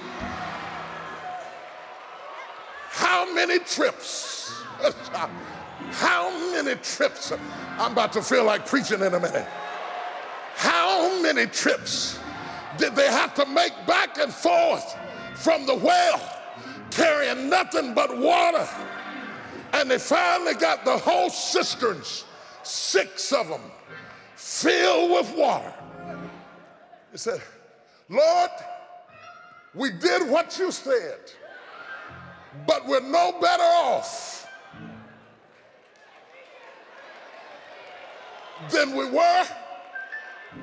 How 2.90 3.32
many 3.34 3.60
trips? 3.60 4.54
How 5.92 6.30
many 6.52 6.76
trips? 6.76 7.32
I'm 7.78 7.94
about 7.94 8.14
to 8.14 8.22
feel 8.22 8.44
like 8.44 8.66
preaching 8.66 9.02
in 9.02 9.14
a 9.14 9.20
minute. 9.20 9.48
How 10.56 11.22
many 11.22 11.46
trips 11.48 12.20
did 12.78 12.96
they 12.96 13.08
have 13.08 13.34
to 13.36 13.46
make 13.46 13.74
back 13.88 14.18
and 14.18 14.34
forth 14.34 14.96
from 15.36 15.66
the 15.66 15.76
well, 15.76 16.42
carrying 16.92 17.50
nothing 17.50 17.94
but 17.94 18.18
water? 18.18 18.68
And 19.74 19.90
they 19.90 20.00
finally 20.00 20.56
got 20.56 20.84
the 20.84 20.98
whole 20.98 21.30
cisterns, 21.30 22.26
six 22.64 23.32
of 23.32 23.48
them, 23.48 23.62
filled 24.36 25.12
with 25.12 25.36
water. 25.38 25.74
He 27.12 27.18
said, 27.18 27.42
Lord, 28.10 28.52
we 29.74 29.92
did 29.92 30.30
what 30.30 30.58
you 30.60 30.72
said, 30.72 31.20
but 32.68 32.86
we're 32.88 33.00
no 33.00 33.38
better 33.40 33.64
off 33.64 34.39
than 38.72 38.96
we 38.96 39.10
were 39.10 39.46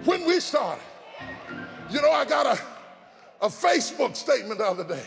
when 0.05 0.27
we 0.27 0.41
started. 0.41 0.83
You 1.91 2.03
know, 2.03 2.11
I 2.11 2.25
got 2.25 2.47
a, 2.47 2.61
a 3.45 3.49
Facebook 3.49 4.17
statement 4.17 4.59
the 4.59 4.67
other 4.67 4.85
day 4.85 5.05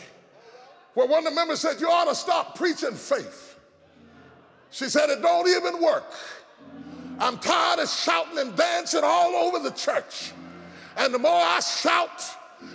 where 0.94 1.08
one 1.08 1.26
of 1.26 1.32
the 1.32 1.36
members 1.36 1.60
said, 1.60 1.80
You 1.80 1.90
ought 1.90 2.06
to 2.06 2.16
stop 2.16 2.56
preaching 2.56 2.94
faith. 2.94 3.60
She 4.72 4.86
said, 4.86 5.10
It 5.10 5.22
don't 5.22 5.48
even 5.48 5.82
work. 5.82 6.06
I'm 7.20 7.38
tired 7.38 7.80
of 7.80 7.90
shouting 7.90 8.38
and 8.38 8.56
dancing 8.56 9.02
all 9.04 9.36
over 9.36 9.60
the 9.60 9.72
church. 9.72 10.32
And 10.98 11.14
the 11.14 11.20
more 11.20 11.32
I 11.32 11.60
shout 11.60 12.24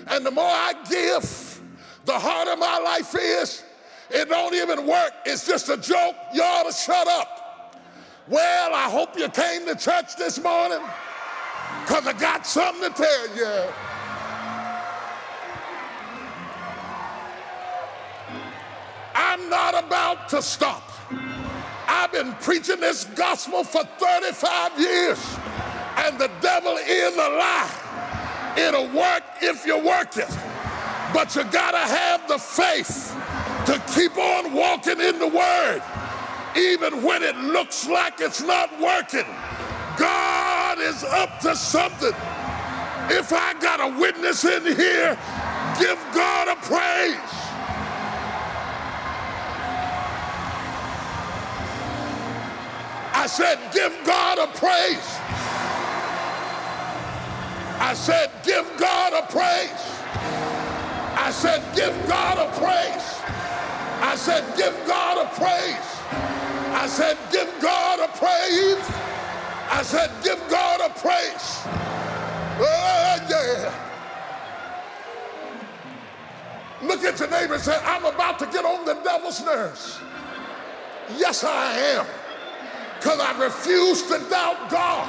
and 0.08 0.24
the 0.24 0.30
more 0.30 0.44
I 0.44 0.74
give, 0.88 1.60
the 2.04 2.18
harder 2.18 2.56
my 2.56 2.78
life 2.78 3.14
is. 3.18 3.64
It 4.10 4.28
don't 4.28 4.54
even 4.54 4.86
work. 4.86 5.12
It's 5.24 5.46
just 5.46 5.68
a 5.70 5.76
joke. 5.76 6.14
You 6.32 6.42
ought 6.42 6.70
to 6.70 6.72
shut 6.72 7.08
up. 7.08 7.33
Well, 8.26 8.74
I 8.74 8.88
hope 8.88 9.18
you 9.18 9.28
came 9.28 9.66
to 9.66 9.74
church 9.74 10.16
this 10.16 10.42
morning 10.42 10.80
because 11.82 12.06
I 12.06 12.14
got 12.14 12.46
something 12.46 12.90
to 12.90 12.96
tell 12.96 13.36
you. 13.36 13.64
I'm 19.14 19.50
not 19.50 19.84
about 19.84 20.30
to 20.30 20.40
stop. 20.40 20.90
I've 21.86 22.12
been 22.12 22.32
preaching 22.40 22.80
this 22.80 23.04
gospel 23.04 23.62
for 23.62 23.84
35 23.84 24.80
years, 24.80 25.36
and 25.98 26.18
the 26.18 26.30
devil 26.40 26.78
is 26.78 27.14
a 27.14 27.18
lie. 27.18 28.54
It'll 28.56 28.88
work 28.88 29.22
if 29.42 29.66
you 29.66 29.76
work 29.84 30.16
it, 30.16 30.34
but 31.12 31.36
you 31.36 31.44
gotta 31.44 31.76
have 31.76 32.26
the 32.26 32.38
faith 32.38 33.14
to 33.66 33.82
keep 33.94 34.16
on 34.16 34.54
walking 34.54 35.00
in 35.00 35.18
the 35.18 35.28
Word, 35.28 35.82
even 36.56 37.02
when 37.02 37.22
it 37.22 37.36
looks 37.36 37.88
like 37.88 38.20
it's 38.20 38.42
not 38.42 38.70
working. 38.80 39.26
God 39.96 40.78
is 40.78 41.04
up 41.04 41.40
to 41.40 41.54
something. 41.56 42.14
If 43.10 43.32
I 43.32 43.54
got 43.60 43.80
a 43.80 43.98
witness 43.98 44.44
in 44.44 44.62
here, 44.64 45.18
give 45.78 45.98
God 46.14 46.48
a 46.48 46.56
praise. 46.62 47.44
I 53.16 53.26
said, 53.26 53.58
give 53.72 53.92
God 54.04 54.38
a 54.38 54.46
praise. 54.58 55.18
I 57.80 57.94
said, 57.94 58.30
give 58.44 58.70
God 58.78 59.12
a 59.12 59.26
praise. 59.30 59.70
I 61.16 61.30
said, 61.30 61.62
give 61.74 61.94
God 62.08 62.38
a 62.38 62.50
praise. 62.58 63.20
I 64.02 64.16
said, 64.16 64.44
give 64.56 64.74
God 64.86 65.26
a 65.26 65.28
praise. 65.38 66.43
I 66.74 66.86
said, 66.88 67.16
give 67.30 67.48
God 67.62 68.00
a 68.00 68.08
praise. 68.18 68.84
I 69.70 69.82
said, 69.84 70.10
give 70.24 70.40
God 70.50 70.80
a 70.80 70.90
praise. 70.98 71.62
Oh, 72.58 73.26
yeah. 73.30 73.72
Look 76.82 77.04
at 77.04 77.18
your 77.18 77.30
neighbor 77.30 77.54
and 77.54 77.62
say, 77.62 77.78
I'm 77.84 78.04
about 78.04 78.40
to 78.40 78.46
get 78.46 78.64
on 78.64 78.84
the 78.84 78.94
devil's 79.04 79.44
nerves. 79.44 80.00
Yes, 81.16 81.44
I 81.44 81.72
am 81.96 82.06
because 82.98 83.20
I 83.20 83.38
refuse 83.38 84.02
to 84.08 84.18
doubt 84.28 84.68
God. 84.68 85.08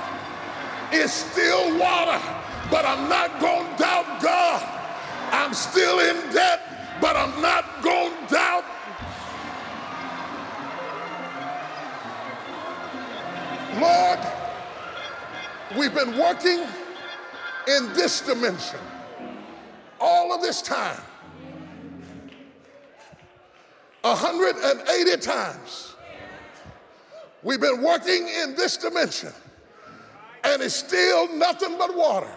It's 0.92 1.14
still 1.14 1.80
water, 1.80 2.22
but 2.70 2.86
I'm 2.86 3.10
not 3.10 3.40
going 3.40 3.66
to 3.72 3.78
doubt 3.78 4.22
God. 4.22 4.62
I'm 5.32 5.54
still 5.54 6.00
in 6.00 6.16
debt, 6.32 6.62
but 7.02 7.16
I'm 7.16 7.42
not 7.42 7.82
going 7.82 8.12
to 8.28 8.34
doubt. 8.34 8.66
Lord, 13.80 14.20
we've 15.78 15.94
been 15.94 16.18
working 16.18 16.66
in 17.68 17.94
this 17.94 18.22
dimension 18.22 18.80
all 20.00 20.34
of 20.34 20.42
this 20.42 20.62
time. 20.62 21.02
180 24.02 25.18
times. 25.18 25.96
We've 27.44 27.60
been 27.60 27.82
working 27.82 28.28
in 28.44 28.56
this 28.56 28.78
dimension, 28.78 29.34
and 30.44 30.62
it's 30.62 30.76
still 30.76 31.28
nothing 31.36 31.78
but 31.78 31.96
water. 31.96 32.32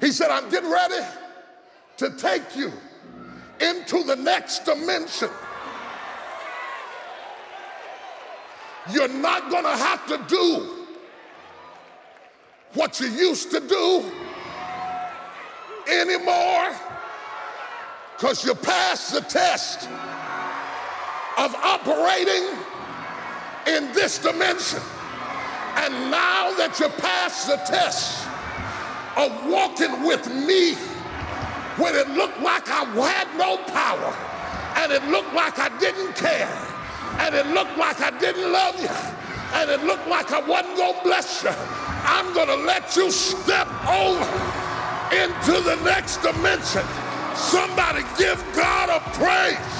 He 0.00 0.12
said, 0.12 0.30
I'm 0.30 0.50
getting 0.50 0.70
ready 0.70 1.04
to 1.98 2.10
take 2.16 2.56
you 2.56 2.72
into 3.60 4.02
the 4.02 4.16
next 4.16 4.64
dimension. 4.64 5.30
You're 8.92 9.08
not 9.08 9.50
going 9.50 9.64
to 9.64 9.76
have 9.76 10.06
to 10.06 10.18
do 10.28 10.76
what 12.74 13.00
you 13.00 13.08
used 13.08 13.50
to 13.50 13.60
do 13.60 14.04
anymore 15.90 16.72
because 18.14 18.44
you 18.44 18.54
passed 18.54 19.12
the 19.12 19.20
test 19.22 19.88
of 21.38 21.54
operating 21.56 22.44
in 23.66 23.92
this 23.92 24.18
dimension. 24.18 24.80
And 25.76 26.10
now 26.10 26.54
that 26.56 26.78
you 26.80 26.88
passed 26.88 27.48
the 27.48 27.56
test 27.56 28.26
of 29.16 29.50
walking 29.50 30.04
with 30.04 30.26
me 30.32 30.74
when 31.76 31.94
it 31.94 32.08
looked 32.10 32.40
like 32.40 32.68
I 32.68 32.84
had 32.84 33.28
no 33.36 33.58
power 33.72 34.14
and 34.76 34.92
it 34.92 35.04
looked 35.08 35.34
like 35.34 35.58
I 35.58 35.76
didn't 35.78 36.14
care 36.14 36.75
and 37.20 37.34
it 37.34 37.46
looked 37.48 37.76
like 37.78 38.00
I 38.00 38.10
didn't 38.18 38.52
love 38.52 38.80
you 38.80 38.88
and 39.54 39.70
it 39.70 39.82
looked 39.84 40.06
like 40.08 40.32
I 40.32 40.40
wasn't 40.40 40.76
going 40.76 40.94
to 40.94 41.02
bless 41.02 41.42
you, 41.42 41.50
I'm 42.04 42.32
going 42.34 42.48
to 42.48 42.56
let 42.56 42.96
you 42.96 43.10
step 43.10 43.68
over 43.88 44.26
into 45.12 45.60
the 45.62 45.76
next 45.84 46.18
dimension. 46.18 46.82
Somebody 47.36 48.02
give 48.18 48.42
God 48.54 48.90
a 48.90 49.00
praise. 49.10 49.75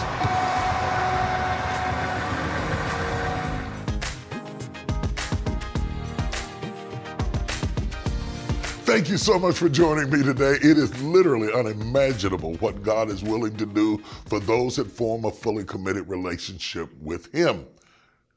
Thank 8.87 9.09
you 9.09 9.16
so 9.16 9.37
much 9.37 9.57
for 9.57 9.68
joining 9.68 10.09
me 10.11 10.22
today. 10.22 10.53
It 10.62 10.79
is 10.79 11.03
literally 11.03 11.53
unimaginable 11.53 12.55
what 12.59 12.85
God 12.85 13.11
is 13.11 13.20
willing 13.20 13.57
to 13.57 13.66
do 13.66 13.99
for 14.27 14.38
those 14.38 14.77
that 14.77 14.88
form 14.88 15.25
a 15.25 15.31
fully 15.33 15.64
committed 15.64 16.09
relationship 16.09 16.88
with 17.03 17.27
Him. 17.33 17.66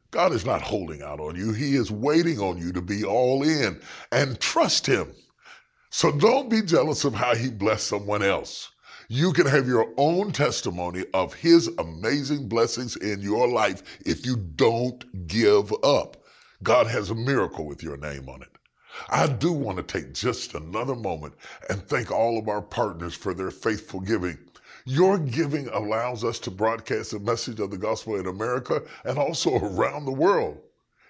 God 0.09 0.31
is 0.31 0.47
not 0.47 0.63
holding 0.63 1.03
out 1.03 1.19
on 1.19 1.35
you. 1.35 1.53
He 1.53 1.75
is 1.75 1.91
waiting 1.91 2.39
on 2.39 2.57
you 2.57 2.73
to 2.73 2.81
be 2.81 3.05
all 3.05 3.43
in 3.43 3.79
and 4.11 4.39
trust 4.39 4.87
Him. 4.87 5.13
So 5.91 6.11
don't 6.11 6.49
be 6.49 6.63
jealous 6.63 7.05
of 7.05 7.13
how 7.13 7.35
He 7.35 7.51
blessed 7.51 7.85
someone 7.85 8.23
else. 8.23 8.71
You 9.07 9.33
can 9.33 9.45
have 9.45 9.67
your 9.67 9.93
own 9.97 10.31
testimony 10.31 11.05
of 11.13 11.35
His 11.35 11.67
amazing 11.77 12.49
blessings 12.49 12.95
in 12.95 13.21
your 13.21 13.47
life 13.47 13.83
if 14.03 14.25
you 14.25 14.35
don't 14.35 15.27
give 15.27 15.71
up. 15.83 16.17
God 16.63 16.87
has 16.87 17.11
a 17.11 17.15
miracle 17.15 17.67
with 17.67 17.83
your 17.83 17.97
name 17.97 18.27
on 18.27 18.41
it. 18.41 18.58
I 19.09 19.27
do 19.27 19.51
want 19.51 19.77
to 19.77 19.83
take 19.83 20.13
just 20.13 20.53
another 20.53 20.95
moment 20.95 21.35
and 21.69 21.81
thank 21.87 22.11
all 22.11 22.37
of 22.37 22.47
our 22.47 22.61
partners 22.61 23.13
for 23.13 23.33
their 23.33 23.51
faithful 23.51 23.99
giving. 23.99 24.37
Your 24.85 25.17
giving 25.17 25.67
allows 25.69 26.23
us 26.23 26.39
to 26.39 26.51
broadcast 26.51 27.11
the 27.11 27.19
message 27.19 27.59
of 27.59 27.71
the 27.71 27.77
gospel 27.77 28.15
in 28.15 28.27
America 28.27 28.81
and 29.05 29.17
also 29.17 29.57
around 29.57 30.05
the 30.05 30.11
world. 30.11 30.59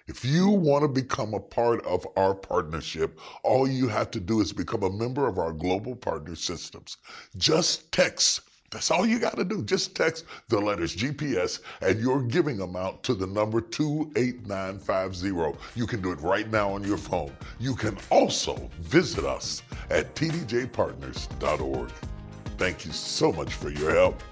If 0.06 0.24
you 0.24 0.48
want 0.48 0.82
to 0.82 0.88
become 0.88 1.34
a 1.34 1.40
part 1.40 1.84
of 1.84 2.04
our 2.16 2.34
partnership, 2.34 3.18
all 3.44 3.68
you 3.68 3.86
have 3.86 4.10
to 4.10 4.20
do 4.20 4.40
is 4.40 4.52
become 4.52 4.82
a 4.82 4.90
member 4.90 5.28
of 5.28 5.38
our 5.38 5.52
global 5.52 5.94
partner 5.94 6.34
systems. 6.34 6.96
Just 7.36 7.92
text 7.92 8.40
that's 8.70 8.90
all 8.90 9.04
you 9.04 9.18
got 9.18 9.36
to 9.36 9.44
do. 9.44 9.62
Just 9.64 9.94
text 9.96 10.24
the 10.48 10.58
letters 10.58 10.94
GPS 10.94 11.60
and 11.82 12.00
your 12.00 12.22
giving 12.22 12.60
amount 12.60 13.02
to 13.04 13.14
the 13.14 13.26
number 13.26 13.60
28950. 13.60 15.58
You 15.74 15.86
can 15.86 16.00
do 16.00 16.12
it 16.12 16.20
right 16.20 16.48
now 16.50 16.70
on 16.70 16.84
your 16.84 16.96
phone. 16.96 17.32
You 17.58 17.74
can 17.74 17.98
also 18.10 18.70
visit 18.78 19.24
us 19.24 19.62
at 19.90 20.14
tdjpartners.org. 20.14 21.90
Thank 22.58 22.84
you 22.84 22.92
so 22.92 23.32
much 23.32 23.54
for 23.54 23.70
your 23.70 23.94
help, 23.94 24.22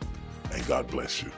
and 0.53 0.66
God 0.66 0.87
bless 0.88 1.22
you. 1.22 1.33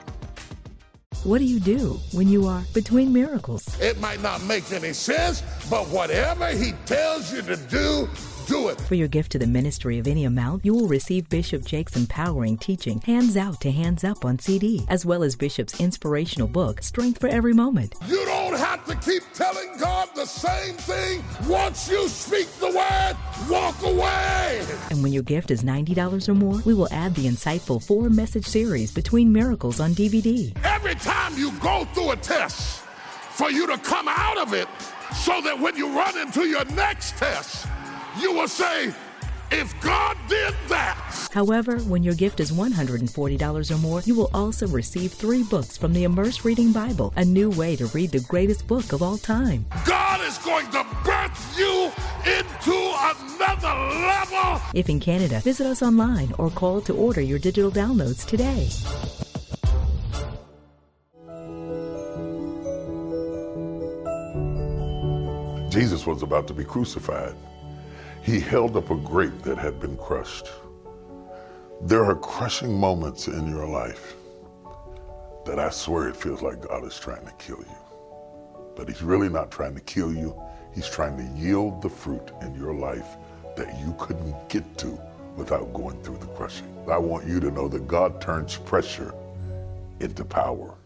What 1.23 1.39
do 1.39 1.45
you 1.45 1.61
do 1.61 2.01
when 2.13 2.29
you 2.29 2.47
are 2.47 2.63
between 2.73 3.13
miracles? 3.13 3.79
It 3.81 4.01
might 4.01 4.23
not 4.23 4.43
make 4.45 4.73
any 4.73 4.93
sense, 4.93 5.43
but 5.69 5.87
whatever 5.89 6.49
He 6.49 6.73
tells 6.87 7.33
you 7.33 7.43
to 7.43 7.57
do, 7.57 8.09
do 8.51 8.69
it. 8.69 8.81
For 8.81 8.97
your 8.97 9.09
gift 9.09 9.31
to 9.33 9.39
the 9.39 9.47
ministry 9.47 9.99
of 9.99 10.09
any 10.09 10.25
amount, 10.25 10.65
you 10.65 10.75
will 10.75 10.89
receive 10.89 11.29
Bishop 11.29 11.65
Jakes' 11.65 11.97
empowering 11.97 12.59
teaching, 12.59 13.01
Hands 13.03 13.37
Out 13.37 13.61
to 13.61 13.71
Hands 13.71 14.03
Up 14.03 14.25
on 14.25 14.41
CD, 14.41 14.85
as 14.89 15.07
well 15.07 15.23
as 15.23 15.37
Bishop's 15.37 15.81
inspirational 15.81 16.49
book, 16.49 16.83
Strength 16.83 17.21
for 17.21 17.29
Every 17.29 17.53
Moment. 17.53 17.95
You 18.09 18.25
don't 18.25 18.59
have 18.59 18.85
to 18.87 18.97
keep 18.97 19.23
telling 19.35 19.79
God 19.79 20.09
the 20.17 20.27
same 20.27 20.75
thing. 20.75 21.23
Once 21.49 21.89
you 21.89 22.09
speak 22.09 22.49
the 22.59 22.67
word, 22.67 23.17
walk 23.49 23.81
away. 23.85 24.67
And 24.91 25.03
when 25.03 25.13
your 25.13 25.23
gift 25.23 25.53
is 25.53 25.63
$90 25.63 26.29
or 26.29 26.35
more, 26.35 26.61
we 26.65 26.75
will 26.75 26.89
add 26.91 27.15
the 27.15 27.27
insightful 27.27 27.83
four 27.83 28.11
message 28.11 28.47
series, 28.47 28.91
Between 28.93 29.33
Miracles 29.33 29.79
on 29.79 29.93
DVD. 29.93 30.53
Every 30.65 30.97
time 30.97 31.39
you 31.39 31.53
go 31.61 31.85
through 31.95 32.11
a 32.11 32.17
test, 32.17 32.83
for 33.31 33.51
you 33.51 33.67
to 33.67 33.79
come 33.79 34.07
out 34.09 34.37
of 34.39 34.53
it 34.53 34.69
so 35.15 35.41
that 35.41 35.59
when 35.59 35.75
you 35.77 35.89
run 35.97 36.19
into 36.19 36.45
your 36.47 36.65
next 36.67 37.17
test, 37.17 37.67
you 38.21 38.33
will 38.33 38.49
say, 38.49 38.95
if 39.51 39.81
God 39.81 40.17
did 40.29 40.55
that. 40.69 41.29
However, 41.33 41.79
when 41.81 42.03
your 42.03 42.15
gift 42.15 42.41
is 42.41 42.53
$140 42.53 43.71
or 43.71 43.79
more, 43.79 44.01
you 44.03 44.15
will 44.15 44.31
also 44.33 44.67
receive 44.69 45.13
three 45.13 45.43
books 45.43 45.77
from 45.77 45.93
the 45.93 46.05
Immerse 46.05 46.45
Reading 46.45 46.73
Bible, 46.73 47.13
a 47.17 47.25
new 47.25 47.51
way 47.51 47.77
to 47.77 47.87
read 47.87 48.11
the 48.11 48.21
greatest 48.21 48.67
book 48.67 48.93
of 48.93 49.03
all 49.03 49.19
time. 49.19 49.67
God 49.85 50.21
is 50.27 50.39
going 50.39 50.67
to 50.71 50.87
birth 51.05 51.59
you 51.59 51.91
into 52.27 52.77
another 52.99 53.75
level. 54.07 54.61
If 54.75 54.89
in 54.89 55.01
Canada, 55.01 55.41
visit 55.41 55.67
us 55.67 55.83
online 55.83 56.33
or 56.39 56.51
call 56.51 56.81
to 56.83 56.95
order 56.95 57.21
your 57.21 57.39
digital 57.39 57.71
downloads 57.71 58.25
today. 58.25 58.69
Jesus 65.71 66.05
was 66.05 66.23
about 66.23 66.49
to 66.49 66.55
be 66.55 66.65
crucified. 66.65 67.35
He 68.23 68.39
held 68.39 68.77
up 68.77 68.91
a 68.91 68.97
grape 68.97 69.43
that 69.43 69.57
had 69.57 69.81
been 69.81 69.97
crushed. 69.97 70.51
There 71.81 72.05
are 72.05 72.15
crushing 72.15 72.79
moments 72.79 73.29
in 73.29 73.49
your 73.49 73.67
life 73.67 74.15
that 75.47 75.59
I 75.59 75.71
swear 75.71 76.09
it 76.09 76.17
feels 76.17 76.43
like 76.43 76.69
God 76.69 76.85
is 76.85 76.99
trying 76.99 77.25
to 77.25 77.33
kill 77.33 77.61
you. 77.61 77.77
But 78.77 78.89
He's 78.89 79.03
really 79.03 79.31
not 79.31 79.51
trying 79.51 79.75
to 79.75 79.81
kill 79.81 80.13
you, 80.13 80.39
He's 80.75 80.89
trying 80.89 81.17
to 81.17 81.41
yield 81.41 81.81
the 81.81 81.89
fruit 81.89 82.31
in 82.43 82.55
your 82.55 82.75
life 82.75 83.17
that 83.57 83.81
you 83.81 83.95
couldn't 83.99 84.37
get 84.51 84.77
to 84.79 85.01
without 85.37 85.73
going 85.73 86.01
through 86.03 86.19
the 86.19 86.27
crushing. 86.27 86.67
I 86.91 86.99
want 86.99 87.27
you 87.27 87.41
to 87.41 87.51
know 87.51 87.69
that 87.69 87.89
God 87.89 88.21
turns 88.21 88.57
pressure 88.57 89.15
into 90.01 90.25
power. 90.25 90.77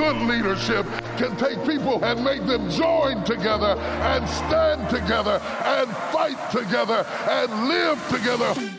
Good 0.00 0.16
leadership 0.22 0.86
can 1.18 1.36
take 1.36 1.62
people 1.66 2.02
and 2.02 2.24
make 2.24 2.42
them 2.46 2.70
join 2.70 3.22
together 3.22 3.76
and 3.76 4.26
stand 4.26 4.88
together 4.88 5.38
and 5.62 5.90
fight 6.10 6.50
together 6.50 7.06
and 7.28 7.68
live 7.68 8.08
together. 8.08 8.69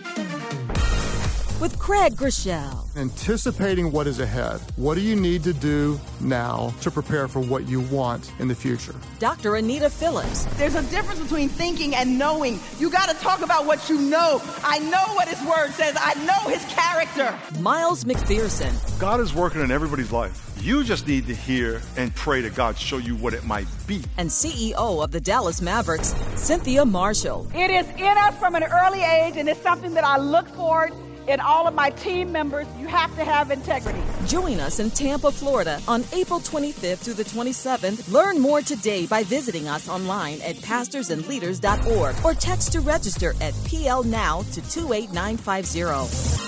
With 1.61 1.77
Craig 1.77 2.15
Groeschel. 2.15 2.97
Anticipating 2.97 3.91
what 3.91 4.07
is 4.07 4.19
ahead. 4.19 4.59
What 4.77 4.95
do 4.95 5.01
you 5.01 5.15
need 5.15 5.43
to 5.43 5.53
do 5.53 5.99
now 6.19 6.73
to 6.81 6.89
prepare 6.89 7.27
for 7.27 7.39
what 7.39 7.67
you 7.67 7.81
want 7.81 8.31
in 8.39 8.47
the 8.47 8.55
future? 8.55 8.95
Dr. 9.19 9.57
Anita 9.57 9.87
Phillips. 9.87 10.45
There's 10.57 10.73
a 10.73 10.81
difference 10.89 11.19
between 11.19 11.49
thinking 11.49 11.93
and 11.93 12.17
knowing. 12.17 12.59
You 12.79 12.89
got 12.89 13.09
to 13.09 13.15
talk 13.17 13.43
about 13.43 13.67
what 13.67 13.87
you 13.89 14.01
know. 14.01 14.41
I 14.63 14.79
know 14.79 15.13
what 15.13 15.27
His 15.27 15.39
Word 15.47 15.69
says, 15.73 15.95
I 15.99 16.15
know 16.25 16.49
His 16.49 16.65
character. 16.65 17.37
Miles 17.61 18.05
McPherson. 18.05 18.99
God 18.99 19.19
is 19.19 19.35
working 19.35 19.61
in 19.61 19.69
everybody's 19.69 20.11
life. 20.11 20.57
You 20.59 20.83
just 20.83 21.05
need 21.05 21.27
to 21.27 21.35
hear 21.35 21.79
and 21.95 22.13
pray 22.15 22.41
to 22.41 22.49
God 22.49 22.75
show 22.75 22.97
you 22.97 23.15
what 23.15 23.35
it 23.35 23.45
might 23.45 23.67
be. 23.85 24.03
And 24.17 24.31
CEO 24.31 25.03
of 25.03 25.11
the 25.11 25.21
Dallas 25.21 25.61
Mavericks, 25.61 26.15
Cynthia 26.37 26.85
Marshall. 26.85 27.47
It 27.53 27.69
is 27.69 27.87
in 27.99 28.17
us 28.17 28.35
from 28.39 28.55
an 28.55 28.63
early 28.63 29.03
age, 29.03 29.37
and 29.37 29.47
it's 29.47 29.61
something 29.61 29.93
that 29.93 30.03
I 30.03 30.17
look 30.17 30.47
forward 30.49 30.91
in 31.27 31.39
all 31.39 31.67
of 31.67 31.73
my 31.73 31.89
team 31.91 32.31
members. 32.31 32.67
You 32.79 32.87
have 32.87 33.15
to 33.15 33.23
have 33.23 33.51
integrity. 33.51 34.01
Join 34.25 34.59
us 34.59 34.79
in 34.79 34.89
Tampa, 34.91 35.31
Florida 35.31 35.79
on 35.87 36.03
April 36.13 36.39
25th 36.39 36.99
through 36.99 37.15
the 37.15 37.23
27th. 37.23 38.11
Learn 38.11 38.39
more 38.39 38.61
today 38.61 39.05
by 39.05 39.23
visiting 39.23 39.67
us 39.67 39.89
online 39.89 40.41
at 40.41 40.55
pastorsandleaders.org 40.57 42.15
or 42.23 42.33
text 42.33 42.71
to 42.73 42.81
register 42.81 43.33
at 43.41 43.53
PL 43.65 44.03
Now 44.03 44.41
to 44.53 44.61
28950. 44.61 46.41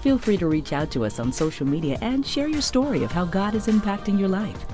Feel 0.00 0.16
free 0.16 0.38
to 0.38 0.46
reach 0.46 0.72
out 0.72 0.90
to 0.92 1.04
us 1.04 1.20
on 1.20 1.30
social 1.30 1.66
media 1.66 1.98
and 2.00 2.26
share 2.26 2.48
your 2.48 2.62
story 2.62 3.04
of 3.04 3.12
how 3.12 3.26
God 3.26 3.54
is 3.54 3.66
impacting 3.66 4.18
your 4.18 4.28
life. 4.28 4.64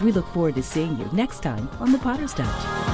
We 0.00 0.12
look 0.12 0.26
forward 0.28 0.54
to 0.54 0.62
seeing 0.62 0.98
you 0.98 1.08
next 1.12 1.42
time 1.42 1.68
on 1.78 1.92
The 1.92 1.98
Potter's 1.98 2.34
Touch. 2.34 2.91